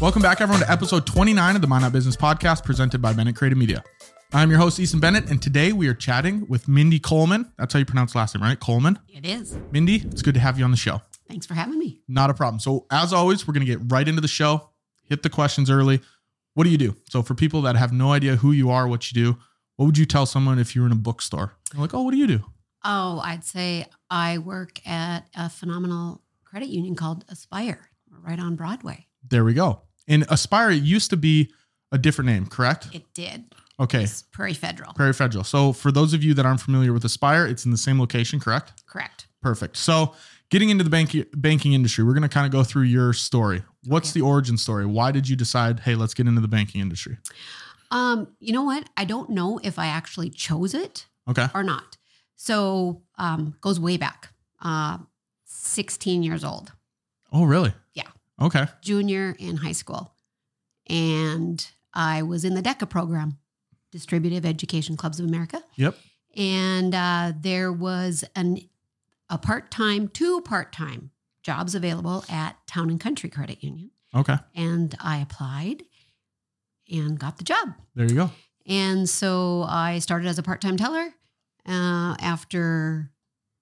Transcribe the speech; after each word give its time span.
Welcome 0.00 0.22
back, 0.22 0.40
everyone, 0.40 0.62
to 0.62 0.72
episode 0.72 1.06
29 1.06 1.56
of 1.56 1.60
the 1.60 1.68
Minot 1.68 1.92
Business 1.92 2.16
podcast 2.16 2.64
presented 2.64 3.02
by 3.02 3.12
Bennett 3.12 3.36
Creative 3.36 3.58
Media. 3.58 3.84
I'm 4.32 4.48
your 4.48 4.58
host, 4.58 4.80
Easton 4.80 4.98
Bennett, 4.98 5.28
and 5.28 5.42
today 5.42 5.72
we 5.72 5.88
are 5.88 5.94
chatting 5.94 6.46
with 6.48 6.64
Mindee 6.68 7.02
Kohlman. 7.02 7.52
That's 7.58 7.74
how 7.74 7.80
you 7.80 7.84
pronounce 7.84 8.14
last 8.14 8.34
name, 8.34 8.42
right? 8.42 8.58
Kohlman. 8.58 8.96
It 9.08 9.26
is. 9.26 9.58
Mindee, 9.72 10.10
it's 10.10 10.22
good 10.22 10.32
to 10.32 10.40
have 10.40 10.58
you 10.58 10.64
on 10.64 10.70
the 10.70 10.78
show. 10.78 11.02
Thanks 11.28 11.44
for 11.44 11.52
having 11.52 11.78
me. 11.78 12.00
Not 12.08 12.30
a 12.30 12.34
problem. 12.34 12.60
So, 12.60 12.86
as 12.90 13.12
always, 13.12 13.46
we're 13.46 13.52
going 13.52 13.66
to 13.66 13.70
get 13.70 13.92
right 13.92 14.08
into 14.08 14.22
the 14.22 14.26
show, 14.28 14.70
hit 15.06 15.22
the 15.22 15.28
questions 15.28 15.68
early. 15.68 16.00
What 16.54 16.64
do 16.64 16.70
you 16.70 16.78
do? 16.78 16.96
So, 17.10 17.20
for 17.20 17.34
people 17.34 17.60
that 17.62 17.76
have 17.76 17.92
no 17.92 18.12
idea 18.12 18.36
who 18.36 18.52
you 18.52 18.70
are, 18.70 18.88
what 18.88 19.12
you 19.12 19.22
do, 19.22 19.38
what 19.76 19.84
would 19.84 19.98
you 19.98 20.06
tell 20.06 20.24
someone 20.24 20.58
if 20.58 20.74
you 20.74 20.80
were 20.80 20.86
in 20.86 20.92
a 20.92 20.96
bookstore? 20.96 21.52
They're 21.72 21.82
like, 21.82 21.92
oh, 21.92 22.00
what 22.00 22.12
do 22.12 22.16
you 22.16 22.26
do? 22.26 22.40
Oh, 22.86 23.20
I'd 23.22 23.44
say 23.44 23.84
I 24.10 24.38
work 24.38 24.80
at 24.88 25.26
a 25.36 25.50
phenomenal 25.50 26.22
credit 26.46 26.70
union 26.70 26.94
called 26.94 27.26
Aspire, 27.28 27.90
right 28.24 28.40
on 28.40 28.56
Broadway. 28.56 29.06
There 29.28 29.44
we 29.44 29.52
go. 29.52 29.82
And 30.10 30.26
Aspire 30.28 30.70
used 30.72 31.08
to 31.10 31.16
be 31.16 31.50
a 31.92 31.96
different 31.96 32.26
name, 32.28 32.46
correct? 32.46 32.88
It 32.92 33.04
did. 33.14 33.44
Okay. 33.78 34.02
It's 34.02 34.22
Prairie 34.22 34.52
Federal. 34.52 34.92
Prairie 34.92 35.14
Federal. 35.14 35.44
So, 35.44 35.72
for 35.72 35.90
those 35.90 36.12
of 36.12 36.22
you 36.22 36.34
that 36.34 36.44
aren't 36.44 36.60
familiar 36.60 36.92
with 36.92 37.04
Aspire, 37.06 37.46
it's 37.46 37.64
in 37.64 37.70
the 37.70 37.78
same 37.78 37.98
location, 37.98 38.38
correct? 38.40 38.82
Correct. 38.86 39.28
Perfect. 39.40 39.76
So, 39.78 40.14
getting 40.50 40.68
into 40.68 40.84
the 40.84 40.90
bank, 40.90 41.16
banking 41.34 41.72
industry, 41.72 42.04
we're 42.04 42.12
going 42.12 42.22
to 42.22 42.28
kind 42.28 42.44
of 42.44 42.52
go 42.52 42.62
through 42.62 42.82
your 42.82 43.12
story. 43.14 43.62
What's 43.84 44.10
Okay. 44.10 44.20
the 44.20 44.26
origin 44.26 44.58
story? 44.58 44.84
Why 44.84 45.12
did 45.12 45.28
you 45.28 45.36
decide, 45.36 45.80
hey, 45.80 45.94
let's 45.94 46.12
get 46.12 46.26
into 46.26 46.40
the 46.42 46.48
banking 46.48 46.80
industry? 46.82 47.16
Um, 47.90 48.28
you 48.40 48.52
know 48.52 48.64
what? 48.64 48.88
I 48.96 49.04
don't 49.06 49.30
know 49.30 49.58
if 49.62 49.78
I 49.78 49.86
actually 49.86 50.28
chose 50.30 50.74
it 50.74 51.06
Okay. 51.28 51.46
or 51.54 51.62
not. 51.62 51.96
So, 52.36 53.02
um, 53.16 53.54
goes 53.60 53.78
way 53.80 53.96
back. 53.96 54.32
Uh, 54.60 54.98
16 55.46 56.22
years 56.22 56.44
old, 56.44 56.72
Oh, 57.32 57.44
really? 57.44 57.72
Yeah. 57.94 58.08
Okay. 58.40 58.66
junior 58.82 59.36
in 59.38 59.58
high 59.58 59.72
school. 59.72 60.14
And 60.88 61.64
I 61.94 62.22
was 62.22 62.44
in 62.44 62.54
the 62.54 62.62
DECA 62.62 62.88
program, 62.88 63.38
Distributive 63.92 64.44
Education 64.46 64.96
Clubs 64.96 65.20
of 65.20 65.26
America. 65.26 65.62
Yep. 65.76 65.96
and 66.36 66.94
uh, 66.94 67.32
there 67.40 67.72
was 67.72 68.24
an 68.36 68.58
a 69.28 69.38
part 69.38 69.70
time, 69.70 70.08
two 70.08 70.40
part 70.40 70.72
time 70.72 71.10
jobs 71.42 71.74
available 71.74 72.24
at 72.28 72.56
Town 72.66 72.90
and 72.90 73.00
Country 73.00 73.28
Credit 73.30 73.62
Union, 73.62 73.90
Okay. 74.14 74.36
and 74.54 74.94
I 75.00 75.18
applied 75.18 75.84
and 76.90 77.18
got 77.18 77.38
the 77.38 77.44
job. 77.44 77.74
There 77.94 78.06
you 78.06 78.14
go. 78.14 78.30
And 78.66 79.08
so 79.08 79.64
I 79.68 80.00
started 80.00 80.26
as 80.28 80.38
a 80.38 80.42
part 80.42 80.60
time 80.60 80.76
teller. 80.76 81.10
Uh, 81.68 82.16
after 82.20 83.10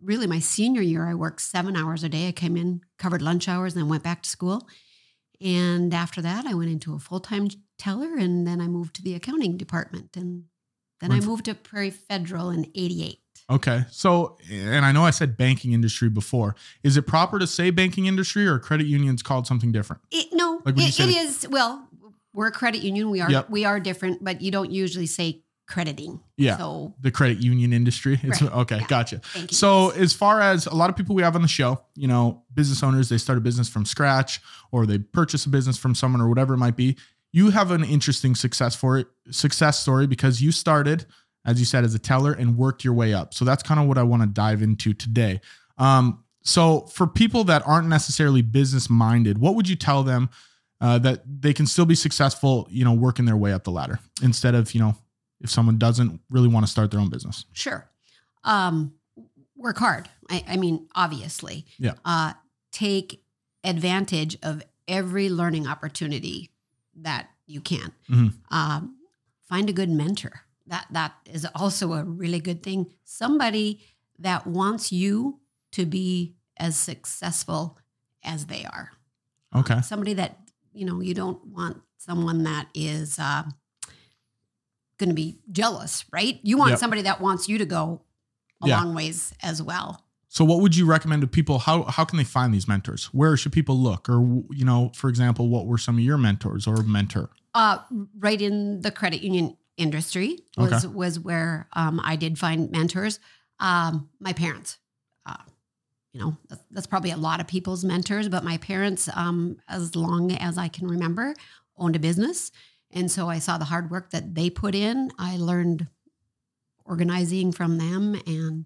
really 0.03 0.27
my 0.27 0.39
senior 0.39 0.83
year, 0.83 1.07
I 1.09 1.15
worked 1.15 1.41
seven 1.41 1.77
hours 1.77 2.05
a 2.05 2.09
day. 2.09 2.29
I 2.29 2.33
came 2.33 2.57
in, 2.57 2.81
covered 2.99 3.23
lunch 3.23 3.49
hours, 3.49 3.75
and 3.75 3.83
then 3.83 3.89
went 3.89 4.03
back 4.03 4.23
to 4.23 4.31
school. 4.31 4.69
And 5.41 5.95
after 5.95 6.21
that, 6.23 6.47
I 6.47 6.55
went 6.55 6.71
into 6.71 6.95
a 6.95 6.99
full 6.99 7.21
time 7.21 7.49
teller, 7.79 8.17
and 8.17 8.47
then 8.47 8.61
I 8.61 8.67
moved 8.69 8.97
to 8.97 9.03
the 9.03 9.15
accounting 9.15 9.57
department, 9.57 10.17
and 10.17 10.45
then 11.01 11.11
Went 11.11 11.23
I 11.23 11.25
f-moved 11.25 11.45
to 11.45 11.55
Prairie 11.55 11.91
Federal 11.91 12.51
in 12.51 12.67
'88. 12.75 13.19
Okay. 13.51 13.85
So, 13.91 14.37
and 14.51 14.85
I 14.85 14.91
know 14.93 15.05
I 15.05 15.11
said 15.11 15.37
banking 15.37 15.73
industry 15.73 16.09
before. 16.09 16.55
Is 16.83 16.97
it 16.97 17.03
proper 17.03 17.39
to 17.39 17.47
say 17.47 17.71
banking 17.71 18.07
industry 18.07 18.47
or 18.47 18.59
credit 18.59 18.87
unions 18.89 19.23
called 19.23 19.47
something 19.47 19.71
different? 19.73 20.03
It, 20.11 20.27
no, 20.33 20.61
Like 20.65 20.75
when 20.75 20.79
you 20.83 20.89
it, 20.89 20.95
said 20.95 21.09
it 21.09 21.17
it- 21.17 21.25
is. 21.29 21.47
Well, 21.49 21.89
we're 22.35 22.49
a 22.49 22.53
credit 22.53 22.83
union. 22.83 23.09
We 23.11 23.21
are 23.21 23.31
Yep. 23.31 23.49
we 23.49 23.65
are 23.65 23.79
different, 23.81 24.23
but 24.25 24.43
you 24.43 24.51
don't 24.51 24.71
usually 24.73 25.07
say 25.07 25.45
crediting. 25.69 26.21
Yeah. 26.37 26.57
So 26.57 26.95
The 27.01 27.11
credit 27.11 27.39
union 27.39 27.73
industry. 27.73 28.19
It's 28.23 28.43
Right. 28.43 28.53
okay. 28.53 28.79
Yeah. 28.79 28.87
Gotcha. 28.89 29.21
So, 29.51 29.91
as 29.91 30.13
far 30.13 30.41
as 30.41 30.67
a 30.67 30.75
lot 30.75 30.91
of 30.91 30.97
people 30.97 31.15
we 31.15 31.23
have 31.23 31.37
on 31.37 31.43
the 31.43 31.49
show, 31.49 31.81
you 31.95 32.09
know, 32.09 32.43
business 32.55 32.83
owners, 32.83 33.09
they 33.09 33.19
start 33.19 33.39
a 33.39 33.41
business 33.41 33.69
from 33.69 33.85
scratch 33.85 34.41
or 34.73 34.87
they 34.87 34.99
purchase 34.99 35.45
a 35.47 35.49
business 35.51 35.77
from 35.77 35.95
someone 35.95 36.21
or 36.21 36.29
whatever 36.29 36.55
it 36.55 36.59
might 36.59 36.77
be. 36.77 36.97
You 37.33 37.51
have 37.51 37.71
an 37.71 37.85
interesting 37.85 38.35
success 38.35 38.75
for 38.75 38.99
it, 38.99 39.07
success 39.31 39.79
story 39.79 40.07
because 40.07 40.41
you 40.41 40.51
started, 40.51 41.05
as 41.45 41.61
you 41.61 41.67
said, 41.67 41.85
as 41.85 41.95
a 41.95 41.99
teller 41.99 42.33
and 42.33 42.57
worked 42.57 42.83
your 42.85 42.95
way 42.95 43.13
up. 43.13 43.35
So 43.35 43.45
that's 43.45 43.63
kind 43.63 43.79
of 43.79 43.87
what 43.87 43.99
I 43.99 44.03
want 44.03 44.23
to 44.23 44.29
dive 44.29 44.63
into 44.63 44.95
today. 44.95 45.41
Um, 45.77 46.25
so 46.43 46.87
for 46.87 47.07
people 47.07 47.45
that 47.45 47.63
aren't 47.67 47.89
necessarily 47.89 48.41
business 48.41 48.89
minded, 48.89 49.37
what 49.39 49.55
would 49.55 49.69
you 49.69 49.77
tell 49.77 50.03
them 50.03 50.31
uh, 50.81 50.99
that 51.01 51.23
they 51.27 51.53
can 51.53 51.67
still 51.67 51.85
be 51.85 51.95
successful, 51.95 52.67
you 52.71 52.85
know, 52.85 52.95
working 52.95 53.27
their 53.27 53.37
way 53.37 53.53
up 53.53 53.65
the 53.65 53.71
ladder 53.71 53.99
instead 54.23 54.55
of, 54.55 54.73
you 54.73 54.81
know, 54.81 54.97
if 55.41 55.51
someone 55.51 55.79
doesn't 55.79 56.21
really 56.31 56.49
want 56.49 56.65
to 56.67 56.71
start 56.71 56.91
their 56.91 57.01
own 57.01 57.11
business? 57.11 57.45
Sure. 57.53 57.89
Um, 58.45 58.95
work 59.57 59.79
hard. 59.79 60.09
I, 60.31 60.45
I 60.49 60.57
mean, 60.57 60.89
obviously. 60.95 61.67
Yeah. 61.79 61.95
Uh, 62.05 62.33
take 62.73 63.23
advantage 63.65 64.37
of 64.43 64.63
every 64.87 65.29
learning 65.29 65.67
opportunity 65.67 66.51
that 66.95 67.29
you 67.47 67.61
can. 67.61 67.93
Mhm. 68.09 68.35
Um, 68.51 68.97
find 69.49 69.69
a 69.69 69.73
good 69.73 69.91
mentor. 69.91 70.43
That 70.67 70.87
that 70.91 71.15
is 71.25 71.47
also 71.55 71.95
a 71.95 72.05
really 72.05 72.41
good 72.41 72.63
thing. 72.63 72.93
Somebody 73.05 73.81
that 74.19 74.47
wants 74.47 74.93
you 74.93 75.41
to 75.73 75.87
be 75.87 76.35
as 76.59 76.77
successful 76.77 77.79
as 78.23 78.47
they 78.47 78.65
are. 78.65 78.91
Okay. 79.55 79.81
Somebody 79.81 80.13
that 80.15 80.39
you 80.73 80.85
know 80.85 81.01
you 81.01 81.15
don't 81.15 81.45
want 81.47 81.81
someone 81.97 82.43
that 82.45 82.69
is 82.75 83.19
uh, 83.19 83.45
going 84.99 85.09
to 85.09 85.15
be 85.15 85.39
jealous, 85.51 86.05
right? 86.13 86.39
You 86.43 86.59
want 86.59 86.71
Yep. 86.71 86.79
somebody 86.81 87.03
that 87.03 87.21
wants 87.21 87.49
you 87.49 87.59
to 87.59 87.65
go 87.67 88.03
a 88.61 88.69
Yeah. 88.69 88.79
long 88.79 88.95
ways 88.95 89.33
as 89.43 89.63
well. 89.63 90.05
So 90.29 90.45
what 90.45 90.61
would 90.61 90.77
you 90.77 90.85
recommend 90.85 91.23
to 91.23 91.29
people? 91.29 91.59
How 91.61 91.85
how 91.85 92.05
can 92.05 92.19
they 92.19 92.25
find 92.25 92.53
these 92.53 92.69
mentors? 92.69 93.07
Where 93.15 93.37
should 93.37 93.53
people 93.53 93.79
look? 93.79 94.09
Or 94.09 94.21
you 94.51 94.65
know, 94.65 94.91
for 94.95 95.09
example, 95.09 95.49
what 95.49 95.67
were 95.67 95.79
some 95.79 95.97
of 95.97 96.05
your 96.05 96.19
mentors 96.19 96.67
or 96.67 96.83
mentor? 96.83 97.31
Uh, 97.55 97.79
right 98.19 98.41
in 98.41 98.83
the 98.83 98.91
credit 98.91 99.23
union 99.23 99.57
industry 99.79 100.41
was 100.57 100.85
Okay. 100.85 100.95
was 100.95 101.19
where 101.19 101.69
um, 101.73 102.01
I 102.05 102.17
did 102.17 102.39
find 102.39 102.71
mentors. 102.71 103.21
Um, 103.59 104.11
my 104.21 104.33
parents, 104.35 104.79
uh, 105.25 105.37
you 106.13 106.21
know, 106.21 106.37
that's, 106.49 106.63
that's 106.71 106.87
probably 106.87 107.11
a 107.11 107.17
lot 107.17 107.41
of 107.41 107.47
people's 107.47 107.85
mentors, 107.85 108.29
but 108.29 108.45
my 108.45 108.59
parents, 108.59 109.09
um, 109.15 109.57
as 109.69 109.97
long 109.97 110.33
as 110.33 110.59
I 110.59 110.69
can 110.69 110.87
remember, 110.89 111.35
owned 111.77 111.97
a 111.97 111.99
business, 111.99 112.53
and 112.93 113.11
so 113.11 113.29
I 113.29 113.39
saw 113.39 113.59
the 113.59 113.65
hard 113.67 113.91
work 113.91 114.11
that 114.11 114.35
they 114.35 114.51
put 114.51 114.75
in. 114.75 115.11
I 115.19 115.37
learned 115.37 115.87
organizing 116.85 117.53
from 117.53 117.79
them, 117.79 118.21
and 118.27 118.65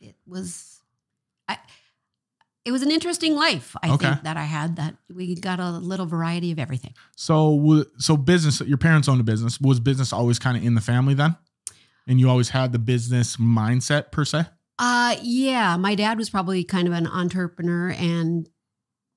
it 0.00 0.16
was, 0.26 0.80
I. 1.48 1.58
It 2.64 2.72
was 2.72 2.80
an 2.80 2.90
interesting 2.90 3.34
life, 3.34 3.76
I 3.82 3.90
Okay. 3.90 4.06
think, 4.08 4.22
that 4.22 4.38
I 4.38 4.44
had. 4.44 4.76
That 4.76 4.96
we 5.14 5.34
got 5.34 5.60
a 5.60 5.70
little 5.70 6.06
variety 6.06 6.50
of 6.50 6.58
everything. 6.58 6.94
So 7.14 7.84
so 7.98 8.16
business. 8.16 8.62
Your 8.62 8.78
parents 8.78 9.06
owned 9.06 9.20
a 9.20 9.24
business. 9.24 9.60
Was 9.60 9.80
business 9.80 10.14
always 10.14 10.38
kind 10.38 10.56
of 10.56 10.64
in 10.64 10.74
the 10.74 10.80
family 10.80 11.12
then? 11.12 11.36
And 12.06 12.18
you 12.18 12.30
always 12.30 12.48
had 12.50 12.72
the 12.72 12.78
business 12.78 13.36
mindset 13.36 14.12
per 14.12 14.24
se. 14.24 14.46
Uh 14.78 15.16
yeah, 15.22 15.76
my 15.76 15.94
dad 15.94 16.16
was 16.16 16.30
probably 16.30 16.64
kind 16.64 16.88
of 16.88 16.94
an 16.94 17.06
entrepreneur 17.06 17.90
and 17.90 18.48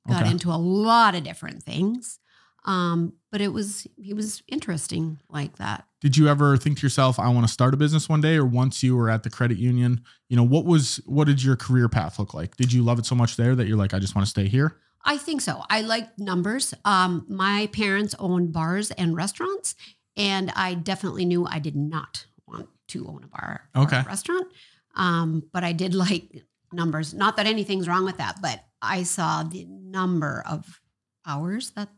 got 0.09 0.21
Okay. 0.23 0.31
into 0.31 0.49
a 0.49 0.59
lot 0.59 1.15
of 1.15 1.23
different 1.23 1.63
things. 1.63 2.19
Um, 2.65 3.13
but 3.31 3.41
it 3.41 3.49
was 3.53 3.85
he 3.97 4.13
was 4.13 4.41
interesting 4.47 5.19
like 5.29 5.57
that. 5.57 5.85
Did 6.01 6.15
you 6.17 6.27
ever 6.27 6.57
think 6.57 6.77
to 6.79 6.83
yourself, 6.85 7.19
I 7.19 7.27
want 7.29 7.45
to 7.47 7.51
start 7.51 7.73
a 7.73 7.77
business 7.77 8.07
one 8.07 8.21
day? 8.21 8.35
Or 8.37 8.45
once 8.45 8.83
you 8.83 8.95
were 8.95 9.09
at 9.09 9.23
the 9.23 9.29
credit 9.29 9.57
union, 9.57 10.01
you 10.29 10.37
know, 10.37 10.43
what 10.43 10.65
was 10.65 10.97
what 11.05 11.25
did 11.27 11.43
your 11.43 11.55
career 11.55 11.89
path 11.89 12.19
look 12.19 12.33
like? 12.33 12.55
Did 12.55 12.71
you 12.73 12.83
love 12.83 12.99
it 12.99 13.05
so 13.05 13.15
much 13.15 13.35
there 13.37 13.55
that 13.55 13.67
you're 13.67 13.77
like, 13.77 13.93
I 13.93 13.99
just 13.99 14.15
want 14.15 14.25
to 14.25 14.29
stay 14.29 14.47
here? 14.47 14.77
I 15.03 15.17
think 15.17 15.41
so. 15.41 15.63
I 15.69 15.81
like 15.81 16.17
numbers. 16.19 16.73
Um, 16.83 17.25
my 17.29 17.69
parents 17.71 18.13
owned 18.19 18.51
bars 18.51 18.91
and 18.91 19.15
restaurants, 19.15 19.75
and 20.17 20.51
I 20.55 20.73
definitely 20.73 21.25
knew 21.25 21.45
I 21.45 21.59
did 21.59 21.75
not 21.75 22.25
want 22.47 22.67
to 22.89 23.07
own 23.07 23.23
a 23.23 23.27
bar 23.27 23.69
or 23.75 23.83
Okay. 23.83 23.97
a 23.99 24.03
restaurant. 24.03 24.47
Um, 24.95 25.43
but 25.53 25.63
I 25.63 25.71
did 25.73 25.93
like 26.05 26.43
numbers. 26.73 27.13
Not 27.13 27.37
that 27.37 27.47
anything's 27.47 27.87
wrong 27.87 28.03
with 28.05 28.17
that, 28.17 28.37
but 28.41 28.63
I 28.81 29.03
saw 29.03 29.43
the 29.43 29.65
number 29.65 30.43
of 30.45 30.81
hours 31.25 31.71
that 31.71 31.89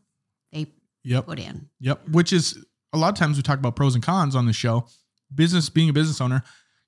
they 0.52 0.66
Yep. 1.04 1.26
put 1.26 1.38
in. 1.38 1.68
Yep. 1.80 2.08
Which 2.10 2.32
is 2.32 2.64
a 2.92 2.98
lot 2.98 3.08
of 3.10 3.14
times 3.18 3.36
we 3.36 3.42
talk 3.42 3.58
about 3.58 3.76
pros 3.76 3.94
and 3.94 4.04
cons 4.04 4.34
on 4.36 4.46
the 4.46 4.52
show. 4.52 4.86
Business, 5.34 5.68
being 5.68 5.88
a 5.88 5.92
business 5.92 6.20
owner, 6.20 6.42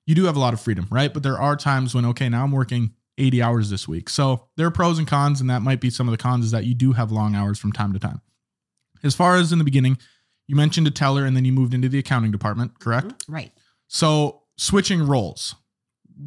you 0.05 0.15
do 0.15 0.25
have 0.25 0.35
a 0.35 0.39
lot 0.39 0.53
of 0.53 0.59
freedom, 0.61 0.87
right? 0.91 1.13
But 1.13 1.23
there 1.23 1.39
are 1.39 1.55
times 1.55 1.95
when, 1.95 2.05
okay, 2.05 2.27
now 2.29 2.43
I'm 2.43 2.51
working 2.51 2.93
80 3.17 3.41
hours 3.41 3.69
this 3.69 3.87
week. 3.87 4.09
So 4.09 4.47
there 4.57 4.67
are 4.67 4.71
pros 4.71 4.99
and 4.99 5.07
cons, 5.07 5.39
and 5.39 5.49
that 5.49 5.61
might 5.61 5.79
be 5.79 5.89
some 5.89 6.07
of 6.07 6.11
the 6.11 6.17
cons 6.17 6.45
is 6.45 6.51
that 6.51 6.65
you 6.65 6.73
do 6.75 6.91
have 6.93 7.11
long 7.11 7.35
hours 7.35 7.57
from 7.57 7.71
time 7.71 7.93
to 7.93 7.99
time. 7.99 8.21
As 9.03 9.15
far 9.15 9.35
as 9.37 9.51
in 9.51 9.59
the 9.59 9.63
beginning, 9.63 9.97
you 10.47 10.55
mentioned 10.55 10.87
a 10.87 10.91
teller 10.91 11.25
and 11.25 11.35
then 11.37 11.45
you 11.45 11.53
moved 11.53 11.73
into 11.73 11.87
the 11.89 11.99
accounting 11.99 12.31
department, 12.31 12.79
correct? 12.79 13.07
Mhm. 13.07 13.15
Right. 13.27 13.51
So 13.87 14.41
switching 14.57 15.03
roles. 15.05 15.55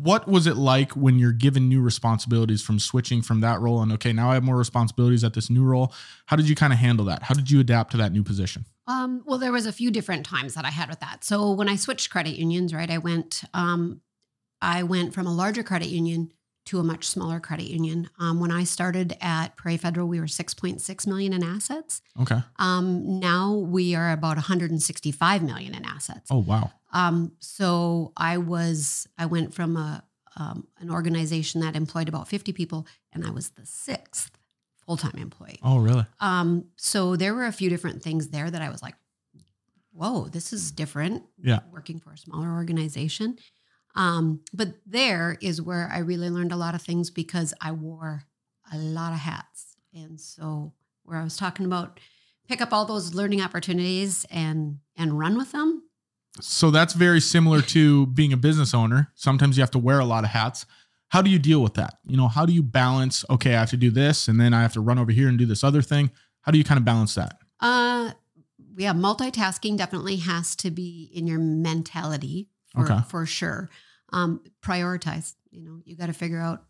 What 0.03 0.29
was 0.29 0.47
it 0.47 0.57
like 0.57 0.93
when 0.93 1.19
you're 1.19 1.33
given 1.33 1.69
new 1.69 1.81
responsibilities 1.81 2.63
from 2.63 2.79
switching 2.79 3.23
from 3.23 3.41
that 3.41 3.61
role 3.61 3.81
and 3.81 3.93
okay, 3.93 4.13
now 4.13 4.31
I 4.31 4.35
have 4.35 4.45
more 4.45 4.57
responsibilities 4.57 5.25
at 5.25 5.35
this 5.35 5.49
new 5.49 5.65
role? 5.65 5.93
How 6.27 6.37
did 6.37 6.49
you 6.49 6.55
kind 6.55 6.73
of 6.73 6.79
handle 6.79 7.07
that? 7.07 7.23
How 7.23 7.35
did 7.35 7.51
you 7.51 7.61
adapt 7.61 7.93
to 7.93 7.97
that 7.97 8.13
new 8.13 8.23
position? 8.23 8.67
Um, 8.87 9.23
well, 9.25 9.39
there 9.39 9.53
was 9.53 9.67
a 9.67 9.73
few 9.73 9.91
different 9.91 10.27
times 10.27 10.55
that 10.55 10.65
I 10.65 10.71
had 10.71 10.89
with 10.89 11.01
that. 11.01 11.25
So 11.25 11.51
when 11.53 11.69
I 11.69 11.77
switched 11.77 12.11
credit 12.11 12.37
unions, 12.37 12.75
right, 12.75 12.91
I 12.91 12.99
went, 12.99 13.43
um, 13.55 14.01
I 14.61 14.83
went 14.83 15.15
from 15.15 15.27
a 15.27 15.35
larger 15.35 15.63
credit 15.63 15.89
union 15.89 16.31
to 16.67 16.79
a 16.79 16.83
much 16.83 17.09
smaller 17.09 17.41
credit 17.41 17.71
union. 17.71 18.11
Um, 18.19 18.41
when 18.41 18.51
I 18.51 18.65
started 18.65 19.17
at 19.21 19.57
Prairie 19.57 19.77
Federal, 19.77 20.09
we 20.09 20.21
were 20.21 20.27
6.6 20.27 21.07
million 21.07 21.33
in 21.33 21.43
assets. 21.43 22.03
Okay. 22.21 22.41
Um, 22.59 23.19
now 23.19 23.55
we 23.55 23.95
are 23.95 24.13
about 24.13 24.37
165 24.37 25.43
million 25.43 25.75
in 25.75 25.85
assets. 25.85 26.29
Oh 26.31 26.39
wow. 26.39 26.73
Um, 26.93 27.33
so 27.41 28.13
I 28.17 28.39
was 28.39 29.07
I 29.19 29.27
went 29.27 29.55
from 29.55 29.77
a 29.77 30.05
um, 30.37 30.67
an 30.79 30.91
organization 30.91 31.63
that 31.63 31.77
employed 31.77 32.09
about 32.09 32.29
50 32.29 32.53
people, 32.53 32.87
and 33.13 33.25
I 33.25 33.31
was 33.31 33.51
the 33.51 33.65
sixth 33.65 34.37
full 34.85 34.97
time 34.97 35.17
employee. 35.19 35.59
Oh 35.63 35.79
really? 35.79 36.05
Um, 36.21 36.67
so 36.77 37.17
there 37.17 37.35
were 37.35 37.47
a 37.47 37.53
few 37.53 37.71
different 37.71 38.03
things 38.03 38.29
there 38.29 38.51
that 38.51 38.63
I 38.63 38.71
was 38.71 38.83
like, 38.83 38.95
whoa, 39.93 40.29
this 40.29 40.53
is 40.53 40.71
different. 40.71 41.23
Yeah. 41.43 41.61
Working 41.73 42.01
for 42.01 42.13
a 42.13 42.19
smaller 42.19 42.53
organization. 42.53 43.39
Um, 43.97 44.41
but 44.53 44.75
there 44.87 45.39
is 45.41 45.61
where 45.61 45.89
I 45.93 45.99
really 45.99 46.31
learned 46.31 46.53
a 46.53 46.57
lot 46.57 46.75
of 46.75 46.83
things 46.83 47.11
because 47.11 47.55
I 47.61 47.73
wore 47.73 48.25
a 48.73 48.77
lot 48.79 49.13
of 49.13 49.19
hats. 49.21 49.77
And 49.95 50.21
so 50.21 50.73
where 51.05 51.19
I 51.19 51.25
was 51.25 51.37
talking 51.37 51.65
about 51.67 51.99
pick 52.49 52.61
up 52.61 52.73
all 52.73 52.85
those 52.85 53.15
learning 53.15 53.41
opportunities 53.43 54.27
and 54.31 54.79
and 54.97 55.19
run 55.19 55.37
with 55.37 55.53
them. 55.53 55.83
So 56.41 56.71
that's 56.71 56.93
very 56.93 57.21
similar 57.21 57.63
to 57.63 58.07
being 58.09 58.33
a 58.33 58.37
business 58.37 58.75
owner. 58.75 59.11
Sometimes 59.15 59.57
you 59.57 59.63
have 59.63 59.71
to 59.71 59.79
wear 59.79 59.99
a 59.99 60.05
lot 60.05 60.25
of 60.25 60.31
hats. 60.31 60.67
How 61.09 61.23
do 61.23 61.31
you 61.31 61.39
deal 61.39 61.63
with 61.63 61.75
that? 61.75 61.95
You 62.05 62.17
know, 62.17 62.29
how 62.29 62.45
do 62.45 62.53
you 62.53 62.63
balance, 62.63 63.25
okay, 63.31 63.55
I 63.55 63.61
have 63.61 63.71
to 63.71 63.77
do 63.77 63.91
this 63.91 64.29
and 64.29 64.39
then 64.39 64.53
I 64.53 64.61
have 64.61 64.73
to 64.75 64.81
run 64.81 64.99
over 64.99 65.13
here 65.13 65.29
and 65.29 65.39
do 65.39 65.47
this 65.47 65.65
other 65.65 65.81
thing? 65.81 66.11
How 66.43 66.53
do 66.53 66.59
you 66.59 66.65
kind 66.65 66.79
of 66.79 66.85
balance 66.85 67.15
that? 67.15 67.39
Uh 67.61 68.13
yeah, 68.77 68.93
multitasking 68.93 69.79
definitely 69.79 70.17
has 70.17 70.55
to 70.57 70.71
be 70.71 71.11
in 71.15 71.27
your 71.27 71.39
mentality 71.39 72.49
for, 72.75 72.83
Okay. 72.93 72.99
for 73.09 73.25
sure. 73.25 73.71
Um, 74.13 74.41
prioritize. 74.63 75.35
You 75.51 75.63
know, 75.63 75.81
you 75.85 75.97
got 75.97 76.07
to 76.07 76.13
figure 76.13 76.41
out 76.41 76.65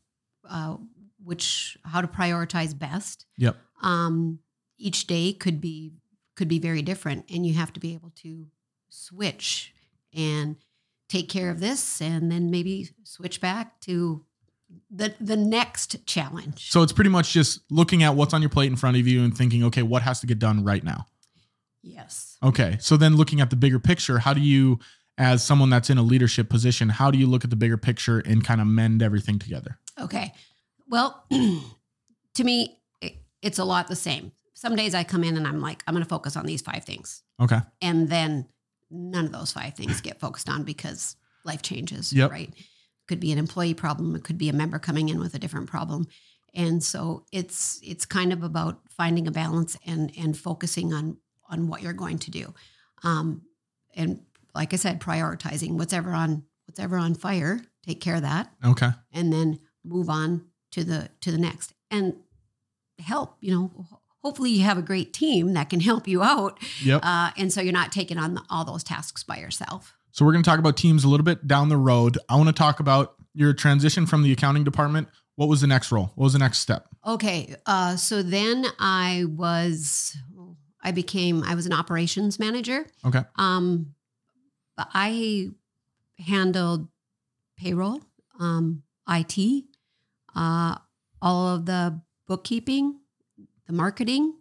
uh, 0.49 0.77
which 1.23 1.77
how 1.85 2.01
to 2.01 2.09
prioritize 2.09 2.77
best. 2.77 3.27
Yep. 3.39 3.57
Um, 3.83 4.41
each 4.79 5.07
day 5.07 5.33
could 5.33 5.61
be 5.61 5.93
could 6.37 6.49
be 6.49 6.59
very 6.59 6.83
different, 6.83 7.25
and 7.31 7.47
you 7.47 7.55
have 7.55 7.73
to 7.75 7.81
be 7.81 7.95
able 7.95 8.11
to 8.17 8.47
switch 8.89 9.75
and 10.15 10.57
take 11.09 11.29
care 11.29 11.51
of 11.51 11.61
this, 11.61 12.01
and 12.01 12.31
then 12.31 12.51
maybe 12.51 12.91
switch 13.05 13.41
back 13.41 13.81
to 13.81 14.25
the 14.91 15.15
the 15.21 15.37
next 15.37 16.07
challenge. 16.07 16.71
So 16.71 16.83
it's 16.83 16.93
pretty 16.93 17.11
much 17.11 17.33
just 17.33 17.61
looking 17.71 18.03
at 18.03 18.15
what's 18.15 18.35
on 18.35 18.43
your 18.43 18.51
plate 18.51 18.71
in 18.71 18.77
front 18.77 18.97
of 18.97 19.07
you 19.07 19.25
and 19.25 19.37
thinking, 19.37 19.65
okay, 19.65 19.83
what 19.83 20.03
has 20.03 20.21
to 20.21 20.27
get 20.27 20.39
done 20.39 20.65
right 20.65 20.83
now? 20.83 21.07
yes. 21.87 22.37
Okay. 22.43 22.77
So 22.81 22.97
then 22.97 23.17
looking 23.17 23.41
at 23.41 23.51
the 23.51 23.57
bigger 23.57 23.79
picture, 23.79 24.19
how 24.19 24.35
do 24.35 24.41
you, 24.41 24.79
as 25.19 25.43
someone 25.45 25.71
that's 25.71 25.91
in 25.91 25.99
a 25.99 26.03
leadership 26.03 26.49
position, 26.49 26.89
how 26.89 27.11
do 27.11 27.19
you 27.19 27.27
look 27.27 27.45
at 27.45 27.51
the 27.51 27.57
bigger 27.57 27.77
picture 27.77 28.19
and 28.21 28.45
kind 28.45 28.61
of 28.61 28.67
mend 28.67 29.03
everything 29.03 29.39
together? 29.39 29.79
Okay. 29.99 30.33
Well, 30.89 31.25
to 31.31 32.45
me, 32.45 32.79
it, 33.01 33.15
it's 33.43 33.59
a 33.59 33.65
lot 33.65 33.89
the 33.89 33.97
same. 33.97 34.33
Some 34.55 34.77
days 34.77 34.95
I 34.95 35.05
come 35.05 35.25
in 35.25 35.37
and 35.37 35.47
I'm 35.47 35.61
like, 35.61 35.83
I'm 35.87 35.95
going 35.95 36.05
to 36.05 36.09
focus 36.09 36.37
on 36.37 36.47
these 36.47 36.63
five 36.63 36.85
things. 36.85 37.23
Okay. 37.41 37.61
And 37.83 38.09
then 38.09 38.47
none 38.91 39.27
of 39.27 39.33
those 39.33 39.53
five 39.53 39.75
things 39.75 40.01
get 40.01 40.21
focused 40.21 40.49
on 40.49 40.65
because 40.65 41.17
life 41.45 41.63
changes, 41.63 42.13
Yep. 42.13 42.31
right? 42.31 42.53
Could 43.09 43.21
be 43.21 43.33
an 43.33 43.39
employee 43.39 43.75
problem, 43.75 44.15
it 44.17 44.25
could 44.25 44.39
be 44.39 44.49
a 44.49 44.53
member 44.53 44.79
coming 44.79 45.09
in 45.09 45.19
with 45.19 45.35
a 45.35 45.39
different 45.39 45.69
problem. 45.69 46.07
And 46.55 46.83
so 46.83 47.25
it's 47.33 47.79
it's 47.85 48.07
kind 48.07 48.33
of 48.33 48.43
about 48.43 48.81
finding 48.89 49.29
a 49.29 49.31
balance 49.31 49.77
and 49.87 50.11
and 50.19 50.37
focusing 50.37 50.93
on 50.95 51.19
on 51.51 51.69
what 51.69 51.83
you're 51.83 51.93
going 51.93 52.19
to 52.19 52.31
do. 52.31 52.55
Um, 53.03 53.43
and 53.95 54.23
like 54.57 54.73
I 54.73 54.77
said, 54.77 55.01
prioritizing 55.01 55.73
what's 55.79 55.93
ever 55.93 56.11
on 56.13 56.43
what's 56.67 56.81
ever 56.81 56.97
on 56.97 57.15
fire, 57.15 57.61
take 57.87 58.01
care 58.01 58.17
of 58.17 58.23
that 58.23 58.53
Okay. 58.65 58.91
and 59.13 59.33
then 59.33 59.61
move 59.85 60.09
on 60.11 60.47
to 60.73 60.83
the 60.83 61.09
to 61.21 61.31
the 61.31 61.39
next 61.39 61.73
and 61.91 62.15
help 62.99 63.37
you 63.41 63.53
know 63.55 63.87
hopefully 64.23 64.51
you 64.51 64.63
have 64.65 64.79
a 64.79 64.83
great 64.83 65.13
team 65.13 65.53
that 65.55 65.71
can 65.71 65.81
help 65.81 66.09
you 66.09 66.23
out 66.23 66.59
Yep. 66.83 67.01
uh, 67.05 67.31
and 67.37 67.53
so 67.53 67.61
you're 67.61 67.73
not 67.73 67.93
taking 67.93 68.19
on 68.19 68.35
the, 68.35 68.43
all 68.51 68.65
those 68.65 68.83
tasks 68.83 69.23
by 69.23 69.37
yourself 69.39 69.95
So 70.11 70.25
we're 70.25 70.33
going 70.33 70.43
to 70.43 70.51
talk 70.51 70.59
about 70.59 70.77
teams 70.77 71.05
a 71.05 71.09
little 71.09 71.25
bit 71.25 71.47
down 71.47 71.69
the 71.69 71.77
road. 71.77 72.19
I 72.29 72.35
want 72.37 72.49
to 72.49 72.53
talk 72.55 72.81
about 72.81 73.15
your 73.35 73.53
transition 73.53 74.07
from 74.07 74.23
the 74.23 74.33
accounting 74.33 74.65
department. 74.65 75.09
What 75.37 75.49
was 75.51 75.61
the 75.61 75.67
next 75.67 75.93
role? 75.93 76.11
What 76.15 76.25
was 76.25 76.33
the 76.33 76.39
next 76.39 76.59
step? 76.59 76.89
okay 77.07 77.55
uh, 77.67 77.95
so 77.97 78.23
then 78.23 78.67
i 78.81 79.25
was 79.29 80.17
i 80.83 80.91
became 80.91 81.45
i 81.45 81.55
was 81.55 81.67
an 81.67 81.73
operations 81.73 82.39
manager 82.41 82.87
Okay. 83.05 83.23
um, 83.37 83.95
i 84.79 85.49
handled 86.19 86.89
payroll 87.57 88.01
um, 88.39 88.83
it 89.09 89.65
uh, 90.35 90.77
all 91.23 91.49
of 91.49 91.67
the 91.67 92.01
bookkeeping 92.27 92.99
the 93.67 93.73
marketing 93.73 94.35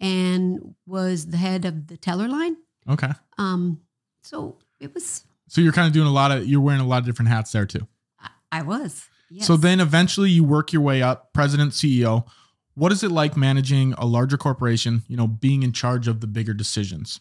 and 0.00 0.74
was 0.86 1.26
the 1.26 1.36
head 1.36 1.64
of 1.64 1.86
the 1.86 1.96
teller 1.96 2.28
line 2.28 2.56
Okay. 2.88 3.10
Um, 3.38 3.80
so 4.22 4.58
it 4.80 4.94
was, 4.94 5.24
So 5.48 5.60
you're 5.60 5.72
kind 5.72 5.86
of 5.86 5.92
doing 5.92 6.06
a 6.06 6.12
lot 6.12 6.30
of, 6.30 6.46
you're 6.46 6.60
wearing 6.60 6.80
a 6.80 6.86
lot 6.86 6.98
of 6.98 7.04
different 7.06 7.28
hats 7.28 7.52
there 7.52 7.66
too. 7.66 7.86
I, 8.20 8.28
I 8.52 8.62
was. 8.62 9.08
Yes. 9.30 9.46
So 9.46 9.56
then 9.56 9.80
eventually 9.80 10.30
you 10.30 10.44
work 10.44 10.72
your 10.72 10.82
way 10.82 11.02
up, 11.02 11.32
president, 11.32 11.72
CEO. 11.72 12.26
What 12.74 12.92
is 12.92 13.02
it 13.02 13.10
like 13.10 13.36
managing 13.36 13.94
a 13.94 14.04
larger 14.06 14.36
corporation, 14.36 15.02
you 15.08 15.16
know, 15.16 15.26
being 15.26 15.62
in 15.62 15.72
charge 15.72 16.06
of 16.06 16.20
the 16.20 16.26
bigger 16.26 16.54
decisions? 16.54 17.20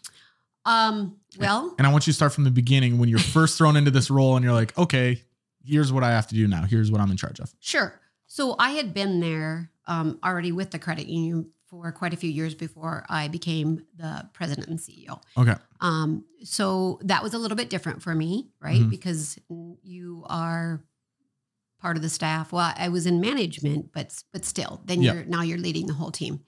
Um, 0.66 1.18
well, 1.40 1.74
And 1.78 1.86
I 1.86 1.92
want 1.92 2.08
you 2.08 2.12
to 2.14 2.16
start 2.16 2.34
from 2.34 2.44
the 2.44 2.52
beginning 2.52 2.98
when 2.98 3.10
you're 3.10 3.20
first 3.20 3.58
thrown 3.58 3.76
into 3.76 3.92
this 3.92 4.10
role 4.10 4.36
and 4.36 4.44
you're 4.44 4.54
like, 4.54 4.78
okay, 4.78 5.22
here's 5.64 5.92
what 5.94 6.04
I 6.04 6.12
have 6.12 6.28
to 6.28 6.36
do 6.36 6.48
now. 6.48 6.64
Here's 6.64 6.92
what 6.92 7.02
I'm 7.02 7.12
in 7.12 7.18
charge 7.18 7.40
of. 7.40 7.54
sure. 7.60 8.00
So 8.28 8.56
I 8.58 8.72
had 8.72 8.94
been 8.94 9.20
there 9.20 9.70
um, 9.88 10.20
already 10.24 10.52
with 10.52 10.72
the 10.72 10.80
credit 10.80 11.08
union 11.08 11.52
for 11.68 11.92
quite 11.92 12.14
a 12.14 12.18
few 12.18 12.30
years 12.30 12.54
before 12.56 13.06
I 13.10 13.28
became 13.28 13.84
the 13.96 14.28
president 14.34 14.68
and 14.68 14.80
CEO. 14.80 15.22
Okay. 15.38 15.54
Um, 15.82 16.26
so 16.44 17.00
that 17.04 17.22
was 17.24 17.34
a 17.34 17.38
little 17.38 17.58
bit 17.58 17.70
different 17.70 18.02
for 18.02 18.14
me, 18.16 18.50
right? 18.60 18.82
Mhm. 18.82 18.90
Because 18.90 19.38
you 19.84 20.26
are 20.28 20.84
part 21.80 21.98
of 21.98 22.02
the 22.04 22.10
staff. 22.10 22.52
Well, 22.52 22.74
I 22.78 22.90
was 22.90 23.06
in 23.06 23.20
management, 23.22 23.92
but 23.94 24.24
but 24.34 24.44
still, 24.46 24.82
then 24.86 25.02
Yep. 25.02 25.14
you're 25.14 25.26
now 25.26 25.42
you're 25.44 25.58
leading 25.60 25.86
the 25.88 25.94
whole 25.94 26.12
team. 26.12 26.42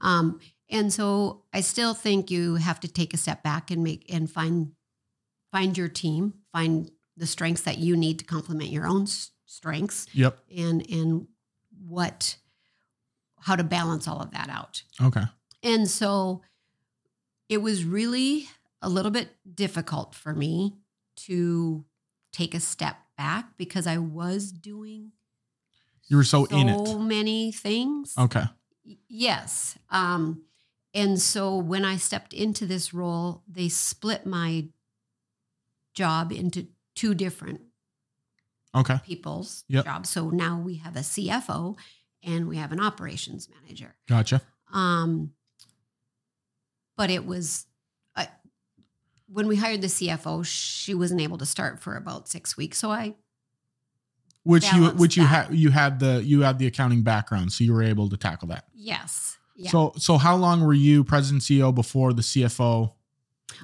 Um, 0.00 0.38
and 0.72 0.92
so 0.92 1.42
I 1.52 1.60
still 1.60 1.94
think 1.94 2.30
you 2.30 2.56
have 2.56 2.80
to 2.80 2.88
take 2.88 3.14
a 3.14 3.16
step 3.16 3.42
back 3.44 3.70
and 3.70 3.84
make 3.84 4.12
and 4.12 4.28
find 4.30 4.72
find 5.52 5.76
your 5.78 5.88
team, 5.88 6.34
find 6.52 6.90
the 7.16 7.26
strengths 7.26 7.62
that 7.62 7.78
you 7.78 7.96
need 7.96 8.18
to 8.18 8.24
complement 8.24 8.70
your 8.70 8.86
own 8.86 9.06
strengths, 9.46 10.06
Yep. 10.14 10.38
and 10.56 10.84
and 10.90 11.28
what 11.86 12.36
how 13.40 13.54
to 13.56 13.64
balance 13.64 14.08
all 14.08 14.20
of 14.20 14.30
that 14.32 14.48
out. 14.48 14.82
Okay. 15.00 15.24
And 15.62 15.88
so 15.90 16.42
it 17.48 17.58
was 17.58 17.84
really 17.84 18.48
a 18.80 18.88
little 18.88 19.10
bit 19.10 19.28
difficult 19.54 20.14
for 20.14 20.34
me 20.34 20.74
to 21.16 21.84
take 22.32 22.54
a 22.54 22.60
step 22.60 22.96
back 23.18 23.56
because 23.58 23.86
I 23.86 23.98
was 23.98 24.50
doing 24.52 25.12
You 26.08 26.16
were 26.16 26.24
so, 26.24 26.46
in 26.46 26.68
it. 26.68 26.86
so 26.86 26.98
many 26.98 27.52
things. 27.52 28.14
Okay. 28.18 28.44
Yes. 29.08 29.76
Um, 29.90 30.42
and 30.94 31.20
so 31.20 31.56
when 31.56 31.84
I 31.84 31.96
stepped 31.96 32.32
into 32.32 32.66
this 32.66 32.92
role, 32.94 33.42
they 33.48 33.68
split 33.68 34.26
my 34.26 34.68
job 35.94 36.32
into 36.32 36.68
two 36.94 37.14
different 37.14 37.60
Okay. 38.74 38.98
people's 39.04 39.64
Yep. 39.68 39.84
jobs. 39.84 40.08
So 40.10 40.30
now 40.30 40.58
we 40.58 40.76
have 40.76 40.96
a 40.96 41.00
CFO 41.00 41.76
and 42.22 42.48
we 42.48 42.56
have 42.56 42.72
an 42.72 42.80
operations 42.80 43.48
manager. 43.48 43.94
Gotcha. 44.08 44.40
Um, 44.72 45.32
but 46.96 47.10
it 47.10 47.26
was 47.26 47.66
uh, 48.16 48.26
when 49.26 49.46
we 49.48 49.56
hired 49.56 49.82
the 49.82 49.88
CFO, 49.88 50.44
she 50.46 50.94
wasn't 50.94 51.20
able 51.20 51.38
to 51.38 51.46
start 51.46 51.80
for 51.80 51.96
about 51.96 52.28
six 52.28 52.56
weeks. 52.56 52.78
So 52.78 52.90
I, 52.90 53.14
Which 54.44 54.72
you 54.72 54.88
which 54.90 55.16
you 55.16 55.24
had 55.26 55.54
you 55.54 55.70
had 55.70 56.00
the 56.00 56.22
you 56.24 56.40
had 56.42 56.58
the 56.58 56.66
accounting 56.66 57.02
background, 57.02 57.52
so 57.52 57.64
you 57.64 57.72
were 57.72 57.82
able 57.82 58.08
to 58.08 58.16
tackle 58.16 58.48
that. 58.48 58.64
yes, 58.74 59.36
yeah, 59.56 59.70
So 59.70 59.92
so 59.98 60.18
how 60.18 60.36
long 60.36 60.60
were 60.62 60.74
you 60.74 61.04
president 61.04 61.42
CEO 61.42 61.74
before 61.74 62.12
the 62.12 62.22
CFO 62.22 62.92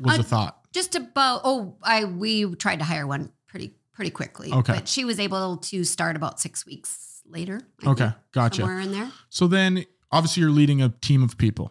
was 0.01 0.19
Uh, 0.19 0.21
a 0.21 0.25
thought? 0.25 0.55
just 0.73 0.95
about. 0.95 1.41
Oh, 1.45 1.77
I 1.83 2.05
we 2.05 2.55
tried 2.57 2.79
to 2.81 2.85
hire 2.85 3.07
one 3.07 3.33
pretty 3.47 3.75
pretty 3.93 4.11
quickly. 4.11 4.53
Okay. 4.53 4.75
but 4.75 4.89
she 4.89 5.05
was 5.05 5.19
able 5.19 5.57
to 5.57 5.83
start 5.85 6.15
about 6.17 6.39
six 6.41 6.65
weeks 6.67 7.23
later. 7.27 7.61
I 7.85 7.91
Okay, 7.91 8.05
think, 8.05 8.15
gotcha. 8.33 8.61
somewhere 8.63 8.81
in 8.81 8.93
there. 8.93 9.11
So 9.29 9.47
then 9.49 9.85
obviously 10.13 10.43
you're 10.43 10.51
leading 10.53 10.81
a 10.83 10.89
team 10.91 11.23
of 11.23 11.37
people. 11.37 11.71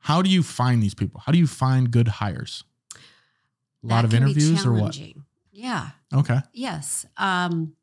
How 0.00 0.22
do 0.22 0.28
you 0.30 0.42
find 0.42 0.82
these 0.82 0.94
people? 0.94 1.20
How 1.24 1.32
do 1.32 1.38
you 1.38 1.46
find 1.46 1.90
good 1.90 2.08
hires? 2.08 2.64
A 3.84 3.86
lot 3.86 4.04
of 4.04 4.12
interviews 4.14 4.64
or 4.66 4.72
what? 4.72 4.98
Yeah. 5.52 5.90
Okay. 6.12 6.38
Yes. 6.52 7.06
Um, 7.16 7.74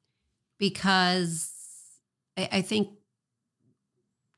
because 0.57 1.51
I, 2.37 2.49
I 2.53 2.61
think 2.61 2.89